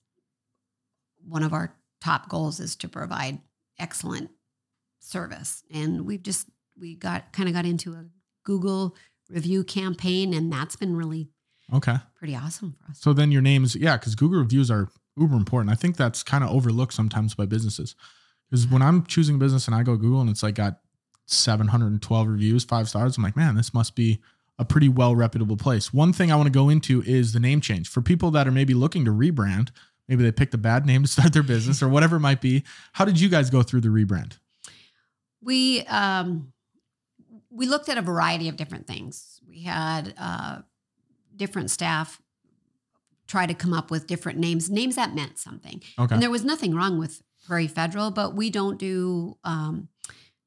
one 1.19 1.43
of 1.43 1.51
our 1.53 1.75
top 1.99 2.29
goals 2.29 2.59
is 2.61 2.75
to 2.77 2.87
provide 2.87 3.41
excellent 3.79 4.31
service. 4.99 5.63
And 5.69 6.05
we've 6.05 6.23
just 6.23 6.47
we 6.79 6.95
got 6.95 7.33
kind 7.33 7.49
of 7.49 7.55
got 7.55 7.65
into 7.65 7.93
a 7.95 8.05
Google 8.43 8.95
review 9.29 9.63
campaign 9.63 10.33
and 10.33 10.51
that's 10.53 10.75
been 10.75 10.95
really 10.95 11.31
Okay. 11.73 11.97
pretty 12.15 12.35
awesome 12.35 12.71
for 12.73 12.91
us. 12.91 12.99
So 13.01 13.11
then 13.13 13.31
your 13.31 13.41
names, 13.41 13.75
yeah, 13.75 13.97
because 13.97 14.15
Google 14.15 14.39
reviews 14.39 14.69
are 14.71 14.89
uber 15.17 15.35
important. 15.35 15.71
I 15.71 15.75
think 15.75 15.97
that's 15.97 16.23
kind 16.23 16.43
of 16.43 16.49
overlooked 16.51 16.93
sometimes 16.93 17.35
by 17.35 17.45
businesses. 17.45 17.95
Because 18.49 18.67
when 18.67 18.81
I'm 18.81 19.05
choosing 19.05 19.35
a 19.35 19.39
business 19.39 19.67
and 19.67 19.75
I 19.75 19.83
go 19.83 19.95
Google 19.95 20.21
and 20.21 20.29
it's 20.29 20.43
like 20.43 20.55
got 20.55 20.79
712 21.25 22.27
reviews, 22.27 22.63
five 22.63 22.87
stars, 22.87 23.17
I'm 23.17 23.23
like, 23.23 23.35
man, 23.35 23.55
this 23.55 23.73
must 23.73 23.95
be 23.95 24.19
a 24.59 24.65
pretty 24.65 24.89
well 24.89 25.15
reputable 25.15 25.57
place. 25.57 25.93
One 25.93 26.13
thing 26.13 26.31
I 26.31 26.35
want 26.35 26.47
to 26.47 26.51
go 26.51 26.69
into 26.69 27.03
is 27.03 27.33
the 27.33 27.39
name 27.39 27.61
change. 27.61 27.89
For 27.89 28.01
people 28.01 28.31
that 28.31 28.47
are 28.47 28.51
maybe 28.51 28.73
looking 28.73 29.05
to 29.05 29.11
rebrand, 29.11 29.69
maybe 30.07 30.23
they 30.23 30.31
picked 30.31 30.53
a 30.53 30.57
bad 30.57 30.85
name 30.85 31.03
to 31.03 31.07
start 31.09 31.33
their 31.33 31.43
business 31.43 31.83
or 31.83 31.89
whatever 31.89 32.15
it 32.15 32.21
might 32.21 32.41
be. 32.41 32.63
How 32.93 33.05
did 33.05 33.19
you 33.19 33.29
guys 33.29 33.49
go 33.49 33.61
through 33.63 33.81
the 33.81 33.89
rebrand? 33.89 34.37
We 35.41 35.81
um 35.83 36.53
we 37.49 37.65
looked 37.65 37.89
at 37.89 37.97
a 37.97 38.01
variety 38.01 38.49
of 38.49 38.55
different 38.55 38.87
things. 38.87 39.39
We 39.47 39.61
had 39.61 40.13
uh 40.17 40.59
different 41.35 41.69
staff 41.69 42.19
try 43.27 43.45
to 43.45 43.53
come 43.53 43.73
up 43.73 43.91
with 43.91 44.07
different 44.07 44.39
names, 44.39 44.69
names 44.69 44.95
that 44.95 45.13
meant 45.13 45.37
something. 45.37 45.81
Okay. 45.99 46.13
And 46.13 46.23
there 46.23 46.29
was 46.31 46.43
nothing 46.45 46.73
wrong 46.73 46.97
with 46.97 47.21
Prairie 47.45 47.67
Federal, 47.67 48.11
but 48.11 48.35
we 48.35 48.49
don't 48.49 48.77
do 48.77 49.37
um, 49.43 49.89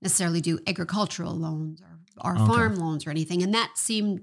necessarily 0.03 0.41
do 0.41 0.59
agricultural 0.67 1.35
loans 1.35 1.81
or, 1.83 2.31
or 2.31 2.35
Okay. 2.37 2.47
farm 2.47 2.77
loans 2.77 3.07
or 3.07 3.11
anything. 3.11 3.43
And 3.43 3.55
that 3.55 3.73
seemed 3.77 4.23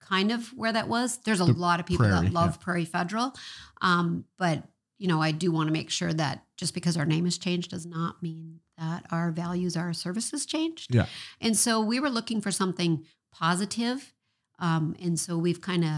kind 0.00 0.30
of 0.30 0.48
where 0.48 0.72
that 0.72 0.88
was. 0.88 1.18
There's 1.24 1.40
a 1.40 1.44
The 1.46 1.52
lot 1.54 1.80
of 1.80 1.86
people 1.86 2.06
Prairie, 2.06 2.26
that 2.26 2.32
love 2.32 2.56
yeah. 2.60 2.64
Prairie 2.64 2.84
Federal. 2.84 3.32
Um, 3.80 4.24
but, 4.38 4.64
you 4.98 5.08
know, 5.08 5.20
I 5.22 5.32
do 5.32 5.50
want 5.50 5.68
to 5.68 5.72
make 5.72 5.90
sure 5.90 6.12
that 6.12 6.44
just 6.56 6.74
because 6.74 6.96
our 6.96 7.06
name 7.06 7.24
has 7.24 7.38
changed 7.38 7.70
does 7.70 7.86
not 7.86 8.22
mean 8.22 8.60
that 8.76 9.06
our 9.10 9.30
values, 9.30 9.76
our 9.76 9.92
services 9.92 10.44
changed. 10.46 10.94
Yeah. 10.94 11.06
And 11.40 11.56
so 11.56 11.80
we 11.80 12.00
were 12.00 12.10
looking 12.10 12.40
for 12.40 12.50
something 12.50 13.04
positive. 13.32 14.12
Um, 14.58 14.94
and 15.02 15.18
so 15.18 15.38
we've 15.38 15.60
kind 15.60 15.84
of 15.84 15.90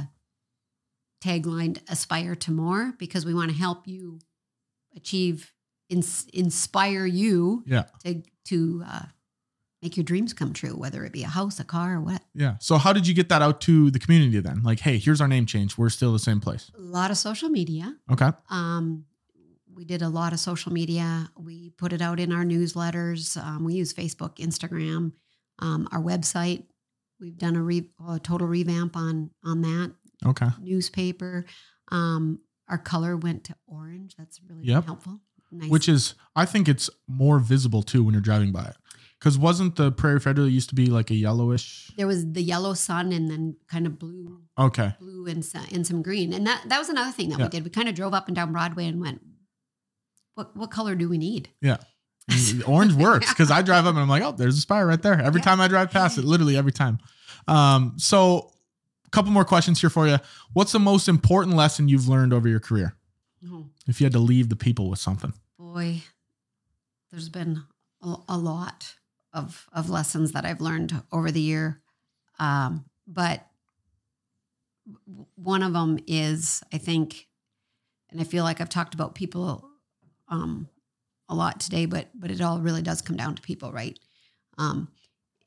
taglined 1.23 1.79
aspire 1.89 2.35
to 2.37 2.51
more 2.53 2.93
because 2.99 3.25
we 3.27 3.35
want 3.35 3.51
to 3.51 3.57
help 3.57 3.87
you 3.87 4.19
achieve, 4.95 5.53
ins- 5.89 6.27
inspire 6.33 7.07
you 7.07 7.63
Yeah. 7.67 7.85
to 8.05 8.23
to 8.47 8.85
uh, 8.87 9.03
make 9.83 9.97
your 9.97 10.05
dreams 10.05 10.33
come 10.33 10.53
true, 10.53 10.77
whether 10.77 11.05
it 11.05 11.13
be 11.13 11.25
a 11.25 11.29
house, 11.29 11.59
a 11.59 11.65
car, 11.65 11.97
or 11.97 12.01
what. 12.01 12.23
Yeah. 12.35 12.57
So 12.61 12.79
how 12.79 12.93
did 12.93 13.07
you 13.09 13.15
get 13.15 13.29
that 13.29 13.43
out 13.43 13.61
to 13.63 13.91
the 13.91 13.99
community 13.99 14.39
then? 14.41 14.63
Like, 14.63 14.81
hey, 14.81 14.99
here's 14.99 15.21
our 15.21 15.27
name 15.29 15.47
change. 15.47 15.77
We're 15.77 15.89
still 15.91 16.13
the 16.13 16.19
same 16.21 16.41
place. 16.41 16.71
A 16.77 16.81
lot 16.81 17.11
of 17.11 17.17
social 17.17 17.49
media. 17.49 17.97
Okay. 18.11 18.31
Um, 18.51 19.05
we 19.75 19.85
did 19.85 20.01
a 20.01 20.09
lot 20.09 20.33
of 20.33 20.39
social 20.39 20.73
media. 20.73 21.29
We 21.37 21.71
put 21.71 21.93
it 21.93 22.01
out 22.01 22.21
in 22.21 22.33
our 22.33 22.45
newsletters. 22.45 23.37
Um, 23.37 23.65
we 23.65 23.75
use 23.75 23.93
Facebook, 23.93 24.37
Instagram, 24.37 25.13
um, 25.59 25.89
our 25.93 26.01
website. 26.01 26.63
We've 27.21 27.37
done 27.37 27.57
a, 27.57 27.63
re- 27.63 27.91
a 28.09 28.19
total 28.21 28.47
revamp 28.47 28.97
on 28.97 29.31
on 29.45 29.63
that 29.63 29.93
Okay. 30.25 30.49
newspaper. 30.61 31.45
Um, 31.93 32.41
our 32.69 32.79
color 32.79 33.17
went 33.17 33.45
to 33.45 33.57
orange. 33.67 34.15
That's 34.17 34.41
really 34.49 34.65
Yep. 34.67 34.85
helpful. 34.87 35.21
Nice. 35.53 35.71
Which 35.71 35.89
is, 35.89 36.15
I 36.35 36.45
think 36.45 36.69
it's 36.69 36.91
more 37.07 37.39
visible 37.39 37.83
too 37.83 38.03
when 38.03 38.13
you're 38.15 38.21
driving 38.21 38.51
by 38.53 38.65
it. 38.65 38.77
Because 39.19 39.39
wasn't 39.39 39.77
the 39.77 39.93
Prairie 39.93 40.21
Federal 40.21 40.49
used 40.49 40.69
to 40.71 40.75
be 40.75 40.87
like 40.87 41.11
a 41.11 41.15
yellowish? 41.15 41.91
there 41.97 42.07
was 42.07 42.31
the 42.33 42.43
yellow 42.43 42.75
sun 42.75 43.13
and 43.13 43.31
then 43.31 43.57
kind 43.69 43.87
of 43.87 43.99
blue, 43.99 44.43
Okay. 44.59 44.95
blue 45.01 45.27
and 45.27 45.45
some, 45.45 45.65
and 45.73 45.87
some 45.87 46.03
green. 46.03 46.33
And 46.35 46.47
that 46.47 46.65
that 46.69 46.79
was 46.79 46.89
another 46.89 47.13
thing 47.13 47.31
that 47.31 47.39
Yeah. 47.39 47.47
we 47.47 47.51
did. 47.51 47.65
We 47.65 47.71
kind 47.71 47.89
of 47.89 47.95
drove 47.95 48.13
up 48.13 48.27
and 48.29 48.35
down 48.37 48.53
Broadway 48.53 48.87
and 48.87 49.01
went, 49.01 49.21
what 50.35 50.57
what 50.57 50.71
color 50.71 50.95
do 50.95 51.09
we 51.09 51.19
need? 51.19 51.51
Yeah. 51.63 51.79
orange 52.67 52.93
works 52.95 53.29
because 53.31 53.51
I 53.51 53.63
drive 53.63 53.87
up 53.87 53.91
and 53.95 54.01
I'm 54.01 54.09
like, 54.09 54.23
oh, 54.23 54.33
there's 54.33 54.59
Aspire 54.59 54.87
right 54.87 55.01
there. 55.01 55.21
Every 55.21 55.41
Yeah. 55.41 55.45
time 55.45 55.61
I 55.61 55.69
drive 55.69 55.91
past 55.93 56.19
it, 56.19 56.25
literally 56.25 56.57
every 56.57 56.73
time. 56.73 56.99
Um, 57.49 57.95
so, 57.99 58.53
couple 59.17 59.33
more 59.33 59.47
questions 59.47 59.81
here 59.81 59.89
for 59.89 60.07
you. 60.07 60.19
What's 60.53 60.73
the 60.73 60.79
most 60.79 61.09
important 61.09 61.57
lesson 61.57 61.89
you've 61.89 62.07
learned 62.07 62.35
over 62.35 62.47
your 62.49 62.61
career? 62.61 62.95
Oh, 63.51 63.71
If 63.89 63.99
you 63.99 64.05
had 64.05 64.13
to 64.13 64.19
leave 64.19 64.51
the 64.51 64.57
people 64.57 64.91
with 64.91 64.99
something, 64.99 65.33
boy, 65.59 66.03
there's 67.11 67.31
been 67.31 67.63
a, 68.03 68.15
a 68.29 68.37
lot 68.37 68.95
of 69.33 69.67
of 69.73 69.89
lessons 69.89 70.33
that 70.33 70.45
I've 70.45 70.61
learned 70.61 71.03
over 71.11 71.31
the 71.31 71.41
year, 71.41 71.81
um, 72.39 72.85
but 73.07 73.47
one 75.35 75.63
of 75.63 75.73
them 75.73 75.99
is 76.07 76.63
I 76.71 76.77
think, 76.77 77.27
and 78.11 78.21
I 78.21 78.25
feel 78.25 78.45
like 78.45 78.61
I've 78.61 78.69
talked 78.69 78.93
about 78.93 79.15
people 79.15 79.67
um, 80.29 80.69
a 81.27 81.35
lot 81.35 81.59
today, 81.59 81.87
but 81.87 82.09
but 82.15 82.31
it 82.31 82.43
all 82.43 82.61
really 82.61 82.83
does 82.83 83.01
come 83.01 83.17
down 83.17 83.35
to 83.35 83.41
people, 83.41 83.73
right? 83.73 83.99
Um, 84.59 84.89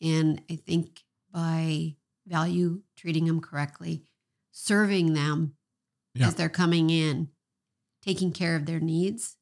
and 0.01 0.41
I 0.49 0.55
think 0.55 1.03
by 1.31 1.97
value 2.29 2.81
treating 2.95 3.25
them 3.25 3.41
correctly, 3.41 4.03
serving 4.51 5.13
them 5.13 5.55
Yeah. 6.13 6.27
as 6.27 6.35
they're 6.35 6.49
coming 6.49 6.89
in, 6.89 7.29
taking 8.01 8.31
care 8.31 8.55
of 8.55 8.65
their 8.65 8.79
needs, 8.79 9.35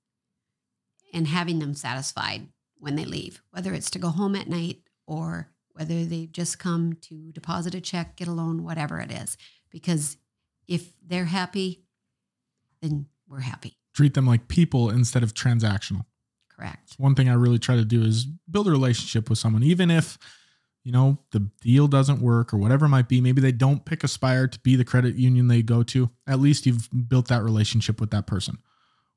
and 1.13 1.27
having 1.27 1.59
them 1.59 1.73
satisfied 1.73 2.47
when 2.79 2.95
they 2.95 3.05
leave, 3.05 3.41
whether 3.51 3.73
it's 3.73 3.89
to 3.91 3.99
go 3.99 4.09
home 4.09 4.35
at 4.35 4.47
night 4.49 4.83
or 5.05 5.51
whether 5.71 6.05
they've 6.05 6.31
just 6.31 6.59
come 6.59 6.93
to 6.93 7.31
deposit 7.31 7.73
a 7.75 7.81
check, 7.81 8.15
get 8.15 8.27
a 8.27 8.31
loan, 8.31 8.63
whatever 8.63 8.99
it 8.99 9.11
is. 9.11 9.37
Because 9.69 10.17
if 10.67 10.93
they're 11.05 11.25
happy, 11.25 11.83
then 12.81 13.07
we're 13.27 13.41
happy. 13.41 13.77
treat 13.93 14.13
them 14.13 14.27
like 14.27 14.47
people 14.47 14.89
instead 14.91 15.23
of 15.23 15.33
transactional. 15.33 16.05
Correct. 16.49 16.93
One 16.99 17.15
thing 17.15 17.29
I 17.29 17.33
really 17.33 17.57
try 17.57 17.75
to 17.75 17.85
do 17.85 18.03
is 18.03 18.25
build 18.25 18.67
a 18.67 18.71
relationship 18.71 19.27
with 19.29 19.39
someone, 19.39 19.63
even 19.63 19.89
if 19.89 20.19
you 20.87 20.93
know 20.93 21.17
the 21.31 21.41
deal 21.59 21.89
doesn't 21.89 22.21
work 22.21 22.53
or 22.53 22.57
whatever 22.57 22.85
it 22.85 22.89
might 22.89 23.09
be. 23.09 23.19
Maybe 23.19 23.41
they 23.41 23.51
don't 23.51 23.83
pick 23.83 24.05
Aspire 24.05 24.47
to 24.47 24.57
be 24.59 24.77
the 24.77 24.85
credit 24.85 25.15
union 25.15 25.49
they 25.49 25.61
go 25.61 25.83
to. 25.83 26.09
At 26.25 26.39
least 26.39 26.65
you've 26.65 26.87
built 27.09 27.27
that 27.27 27.43
relationship 27.43 27.99
with 27.99 28.09
that 28.11 28.25
person. 28.25 28.59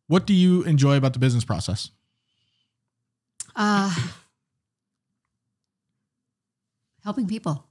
What 0.08 0.26
do 0.26 0.34
you 0.34 0.64
enjoy 0.64 0.96
about 0.96 1.12
the 1.12 1.20
business 1.20 1.44
process? 1.44 1.92
Uh, 3.54 3.94
helping 7.04 7.28
people, 7.28 7.68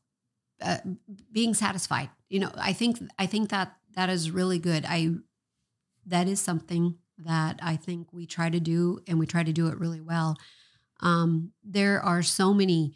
uh, 0.62 0.78
being 1.34 1.54
satisfied. 1.54 2.10
You 2.30 2.40
know, 2.40 2.52
I 2.56 2.72
think 2.72 3.00
I 3.20 3.26
think 3.26 3.50
that 3.50 3.76
that 3.96 4.10
is 4.10 4.32
really 4.32 4.60
good. 4.60 4.86
I 4.88 5.10
that 6.06 6.30
is 6.30 6.40
something 6.40 6.96
that 7.18 7.60
I 7.62 7.76
think 7.76 8.14
we 8.14 8.26
try 8.26 8.50
to 8.50 8.62
do, 8.62 9.02
and 9.10 9.20
we 9.20 9.26
try 9.26 9.44
to 9.44 9.52
do 9.52 9.68
it 9.68 9.78
really 9.78 10.00
well. 10.00 10.38
Um, 11.02 11.52
there 11.66 12.02
are 12.02 12.24
so 12.24 12.54
many 12.54 12.94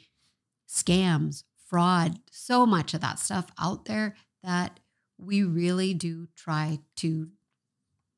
scams, 0.73 1.43
fraud, 1.67 2.19
so 2.31 2.65
much 2.65 2.93
of 2.93 3.01
that 3.01 3.19
stuff 3.19 3.47
out 3.59 3.85
there 3.85 4.15
that 4.43 4.79
we 5.17 5.43
really 5.43 5.93
do 5.93 6.27
try 6.35 6.79
to 6.97 7.29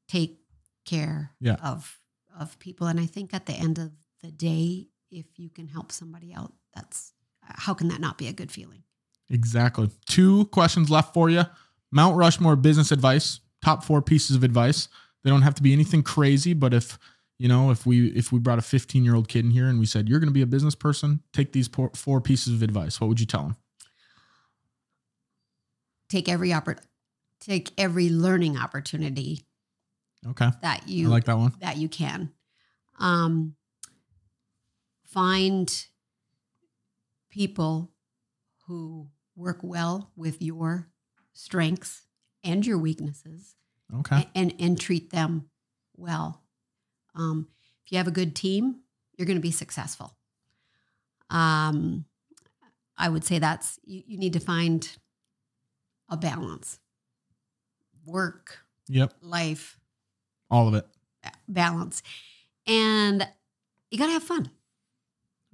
take 0.08 0.40
care 0.86 1.32
Yeah. 1.40 1.56
of 1.56 2.00
of 2.38 2.60
people. 2.60 2.88
And 2.88 3.00
I 3.00 3.06
think 3.06 3.34
at 3.34 3.46
the 3.46 3.54
end 3.54 3.80
of 3.80 3.94
the 4.22 4.30
day, 4.30 4.90
if 5.10 5.26
you 5.40 5.50
can 5.50 5.70
help 5.70 5.90
somebody 5.92 6.34
out, 6.34 6.54
that's 6.74 7.14
how 7.42 7.74
can 7.74 7.88
that 7.88 8.02
not 8.02 8.18
be 8.18 8.28
a 8.28 8.34
good 8.34 8.52
feeling? 8.52 8.84
Exactly. 9.30 9.90
Two 10.06 10.46
questions 10.48 10.90
left 10.90 11.14
for 11.14 11.30
you. 11.30 11.44
Mount 11.92 12.18
Rushmore 12.18 12.58
business 12.58 12.92
advice, 12.92 13.40
top 13.64 13.86
four 13.86 14.02
pieces 14.02 14.36
of 14.36 14.44
advice. 14.44 14.90
They 15.24 15.30
don't 15.30 15.44
have 15.44 15.56
to 15.56 15.64
be 15.64 15.72
anything 15.72 16.04
crazy, 16.04 16.54
but 16.54 16.74
if 16.74 17.00
you 17.38 17.48
know, 17.50 17.70
if 17.72 17.86
we 17.86 18.08
if 18.10 18.32
we 18.32 18.40
brought 18.40 18.60
a 18.60 18.62
15 18.64 19.04
year 19.04 19.16
old 19.16 19.28
kid 19.28 19.44
in 19.46 19.52
here 19.52 19.68
and 19.68 19.80
we 19.80 19.86
said 19.86 20.08
you're 20.08 20.20
going 20.20 20.30
to 20.30 20.34
be 20.34 20.42
a 20.42 20.46
business 20.48 20.76
person, 20.76 21.22
take 21.34 21.52
these 21.52 21.68
four, 21.68 21.92
four 21.96 22.22
pieces 22.22 22.54
of 22.54 22.62
advice. 22.62 23.00
What 23.02 23.08
would 23.08 23.20
you 23.20 23.26
tell 23.26 23.44
them? 23.44 23.56
Take 26.10 26.30
every 26.30 26.50
oppor- 26.50 26.80
take 27.40 27.72
every 27.78 28.10
learning 28.10 28.58
opportunity 28.58 29.42
Okay, 30.28 30.50
that 30.62 30.82
I 30.86 30.90
you 30.90 31.10
like 31.10 31.26
that 31.26 31.38
one. 31.38 31.54
that 31.60 31.78
you 31.78 31.90
can. 31.90 32.32
Um, 33.00 33.56
find 35.06 35.86
people 37.30 37.92
who 38.68 39.10
work 39.36 39.60
well 39.62 40.12
with 40.16 40.42
your 40.42 40.88
strengths 41.34 42.04
and 42.44 42.66
your 42.66 42.78
weaknesses 42.78 43.56
Okay, 43.94 44.16
a- 44.34 44.38
and 44.38 44.54
and 44.60 44.80
treat 44.80 45.10
them 45.12 45.50
well. 45.98 46.42
Um, 47.16 47.48
if 47.86 47.92
you 47.92 47.98
have 47.98 48.08
a 48.08 48.12
good 48.12 48.36
team, 48.36 48.82
you're 49.18 49.26
going 49.26 49.38
to 49.38 49.42
be 49.42 49.52
successful. 49.52 50.16
Um, 51.30 52.06
I 52.98 53.10
would 53.10 53.24
say 53.24 53.40
that's 53.40 53.80
you, 53.86 54.04
you 54.06 54.18
need 54.18 54.34
to 54.34 54.40
find 54.40 54.88
a 56.10 56.18
balance, 56.18 56.80
work, 58.06 58.60
yep, 58.88 59.14
life 59.22 59.80
all 60.50 60.68
of 60.68 60.76
it. 60.76 60.86
balance, 61.48 62.04
and 62.68 63.28
you 63.90 63.98
got 63.98 64.08
to 64.08 64.14
have 64.14 64.24
fun. 64.24 64.52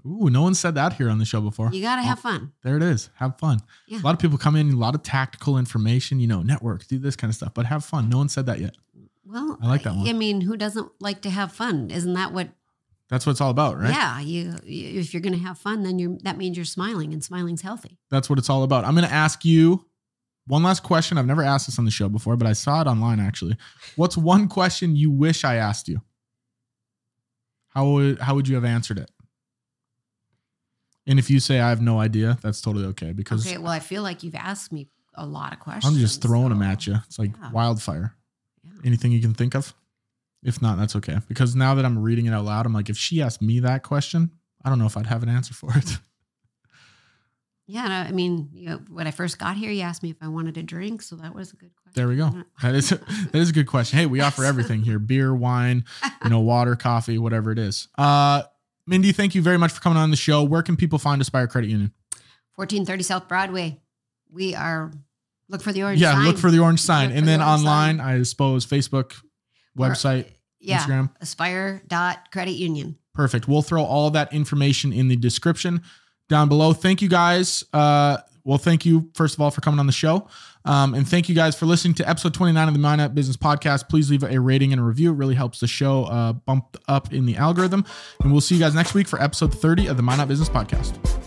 Ooh, 0.06 0.30
no 0.30 0.42
one 0.42 0.56
said 0.56 0.76
that 0.76 0.94
here 0.94 1.10
on 1.10 1.20
the 1.20 1.26
show 1.26 1.42
before. 1.42 1.70
You 1.72 1.82
got 1.82 1.98
to 1.98 2.02
have 2.02 2.20
fun. 2.20 2.54
There 2.64 2.76
it 2.76 2.82
is. 2.82 3.12
Have 3.16 3.38
fun. 3.38 3.60
Yeah. 3.88 4.00
A 4.00 4.02
lot 4.02 4.16
of 4.16 4.20
people 4.20 4.38
come 4.38 4.56
in, 4.56 4.74
a 4.74 4.76
lot 4.76 4.96
of 4.96 5.04
tactical 5.04 5.60
information, 5.60 6.20
you 6.20 6.28
know, 6.28 6.42
networks, 6.42 6.88
do 6.88 6.98
this 6.98 7.16
kind 7.16 7.30
of 7.30 7.36
stuff, 7.36 7.54
but 7.54 7.68
have 7.68 7.86
fun. 7.86 8.10
No 8.10 8.18
one 8.18 8.28
said 8.28 8.48
that 8.48 8.60
yet. 8.60 8.76
Well, 9.32 9.58
I 9.62 9.68
like 9.68 9.84
that 9.84 9.96
one. 9.96 10.08
I 10.08 10.14
mean, 10.14 10.42
who 10.42 10.58
doesn't 10.58 10.92
like 11.00 11.22
to 11.22 11.30
have 11.30 11.52
fun? 11.52 11.90
Isn't 11.92 12.14
that 12.14 12.34
what? 12.34 12.50
That's 13.10 13.26
what 13.26 13.32
it's 13.32 13.42
all 13.42 13.50
about, 13.50 13.78
right? 13.78 13.90
Yeah, 13.92 14.20
you, 14.22 14.56
you. 14.64 15.00
If 15.00 15.14
you're 15.14 15.22
going 15.22 15.38
to 15.38 15.46
have 15.46 15.58
fun, 15.58 15.84
then 15.84 16.00
you're. 16.00 16.18
That 16.24 16.38
means 16.38 16.58
you're 16.58 16.66
smiling, 16.66 17.14
and 17.14 17.24
smiling's 17.24 17.62
healthy. 17.62 17.98
That's 18.10 18.30
what 18.30 18.40
it's 18.40 18.50
all 18.50 18.64
about. 18.64 18.86
I'm 18.86 18.96
going 18.96 19.08
to 19.08 19.14
ask 19.14 19.44
you 19.46 19.86
one 20.48 20.64
last 20.64 20.84
question. 20.84 21.18
I've 21.18 21.26
never 21.26 21.44
asked 21.44 21.68
this 21.68 21.78
on 21.80 21.86
the 21.86 21.92
show 21.92 22.10
before, 22.10 22.36
but 22.36 22.48
I 22.48 22.54
saw 22.54 22.82
it 22.82 22.88
online 22.88 23.20
actually. 23.20 23.58
What's 23.96 24.18
one 24.18 24.48
question 24.48 24.96
you 24.96 25.12
wish 25.12 25.44
I 25.44 25.56
asked 25.56 25.88
you? 25.88 26.02
How 27.70 27.90
would 27.90 28.20
how 28.20 28.36
would 28.36 28.48
you 28.48 28.56
have 28.56 28.66
answered 28.66 28.98
it? 28.98 29.10
And 31.08 31.18
if 31.20 31.30
you 31.30 31.40
say 31.40 31.60
I 31.60 31.70
have 31.70 31.82
no 31.82 32.00
idea, 32.00 32.38
that's 32.42 32.62
totally 32.62 32.86
okay 32.88 33.12
because 33.14 33.46
Okay. 33.48 33.58
Well, 33.58 33.72
I 33.72 33.80
feel 33.80 34.04
like 34.04 34.24
you've 34.24 34.36
asked 34.36 34.72
me 34.72 34.88
a 35.16 35.26
lot 35.26 35.54
of 35.54 35.60
questions. 35.60 35.94
I'm 35.94 36.00
just 36.00 36.22
throwing 36.22 36.50
them 36.50 36.62
at 36.62 36.86
you. 36.88 36.96
It's 37.06 37.20
like 37.20 37.32
Yeah. 37.42 37.52
wildfire. 37.52 38.16
Yeah. 38.64 38.82
Anything 38.86 39.12
you 39.12 39.22
can 39.22 39.34
think 39.34 39.56
of? 39.56 39.74
If 40.44 40.62
not, 40.62 40.78
that's 40.78 40.96
okay. 40.96 41.18
Because 41.28 41.56
now 41.56 41.76
that 41.76 41.86
I'm 41.86 42.00
reading 42.00 42.26
it 42.26 42.34
out 42.34 42.46
loud, 42.46 42.66
I'm 42.66 42.74
like, 42.74 42.90
if 42.90 42.98
she 42.98 43.22
asked 43.22 43.42
me 43.42 43.60
that 43.60 43.84
question, 43.84 44.32
I 44.64 44.70
don't 44.70 44.80
know 44.80 44.88
if 44.88 44.98
I'd 44.98 45.06
have 45.06 45.24
an 45.24 45.30
answer 45.30 45.54
for 45.54 45.72
it. 45.76 45.98
Yeah, 47.72 47.88
no, 47.88 47.94
I 47.94 48.12
mean, 48.12 48.50
you 48.52 48.66
know, 48.66 48.82
when 48.90 49.08
I 49.08 49.12
first 49.12 49.40
got 49.40 49.56
here, 49.56 49.72
you 49.72 49.82
asked 49.82 50.04
me 50.04 50.10
if 50.10 50.18
I 50.20 50.28
wanted 50.28 50.58
a 50.58 50.64
drink, 50.64 51.02
so 51.02 51.16
that 51.16 51.34
was 51.34 51.54
a 51.54 51.56
good 51.56 51.72
question. 51.74 51.94
There 51.94 52.10
we 52.10 52.18
go. 52.18 52.44
That 52.62 52.76
is 52.76 52.90
that 53.32 53.36
is 53.36 53.50
a 53.50 53.54
good 53.54 53.68
question. 53.68 53.98
Hey, 53.98 54.08
we 54.08 54.20
offer 54.20 54.44
everything 54.44 54.82
here: 54.82 55.00
beer, 55.00 55.34
wine, 55.34 55.86
you 56.22 56.30
know, 56.30 56.42
water, 56.42 56.76
coffee, 56.76 57.18
whatever 57.18 57.50
it 57.50 57.58
is. 57.58 57.88
Uh, 57.98 58.44
Mindee, 58.90 59.16
thank 59.16 59.36
you 59.36 59.42
very 59.42 59.58
much 59.58 59.72
for 59.72 59.80
coming 59.80 59.98
on 59.98 60.12
the 60.12 60.18
show. 60.18 60.44
Where 60.44 60.62
can 60.62 60.76
people 60.76 61.00
find 61.00 61.22
Aspire 61.22 61.48
Credit 61.48 61.70
Union? 61.70 61.94
1430 62.56 63.04
South 63.04 63.30
Broadway. 63.30 63.80
We 64.30 64.54
are 64.54 64.92
look 65.52 65.62
for 65.62 65.72
the 65.72 65.84
orange. 65.84 66.02
yeah, 66.02 66.14
sign. 66.14 66.26
look 66.26 66.38
for 66.38 66.50
the 66.50 66.60
orange 66.60 66.80
sign, 66.80 67.10
Look 67.10 67.18
and 67.18 67.28
the 67.28 67.32
then 67.32 67.42
online, 67.42 67.98
sign. 67.98 68.20
I 68.20 68.24
suppose 68.24 68.66
Facebook, 68.66 69.14
website, 69.78 70.26
yeah, 70.60 70.80
Instagram. 70.80 71.10
Aspire 71.22 71.82
dot 71.88 72.32
credit 72.32 72.54
union. 72.54 72.98
Perfect. 73.14 73.48
We'll 73.48 73.62
throw 73.62 73.84
all 73.84 74.10
that 74.12 74.34
information 74.34 74.94
in 74.94 75.08
the 75.10 75.16
description 75.16 75.82
down 76.30 76.48
below. 76.50 76.74
Thank 76.74 77.02
you 77.02 77.10
guys. 77.10 77.64
Uh, 77.74 78.18
well, 78.44 78.58
thank 78.58 78.86
you 78.86 79.12
first 79.14 79.36
of 79.36 79.42
all 79.42 79.52
for 79.52 79.62
coming 79.62 79.80
on 79.80 79.86
the 79.86 79.92
show. 79.92 80.28
Um, 80.64 80.94
and 80.94 81.08
thank 81.08 81.28
you 81.28 81.36
guys 81.36 81.56
for 81.56 81.66
listening 81.66 81.94
to 81.96 82.10
episode 82.10 82.34
29 82.34 82.68
of 82.68 82.74
the 82.74 82.80
Minot 82.80 83.14
Business 83.14 83.36
Podcast. 83.38 83.90
Please 83.90 84.10
leave 84.10 84.24
a 84.24 84.40
rating 84.40 84.72
and 84.72 84.80
a 84.82 84.84
review. 84.84 85.12
It 85.12 85.16
really 85.16 85.36
helps 85.36 85.60
the 85.60 85.68
show 85.68 86.06
uh, 86.06 86.34
bump 86.34 86.78
up 86.88 87.12
in 87.14 87.26
the 87.26 87.36
algorithm. 87.36 87.86
And 88.24 88.32
we'll 88.32 88.42
see 88.42 88.56
you 88.56 88.62
guys 88.62 88.74
next 88.74 88.94
week 88.94 89.08
for 89.08 89.22
episode 89.22 89.54
30 89.54 89.88
of 89.88 89.98
the 89.98 90.04
Minot 90.04 90.28
Business 90.28 90.50
Podcast. 90.50 91.21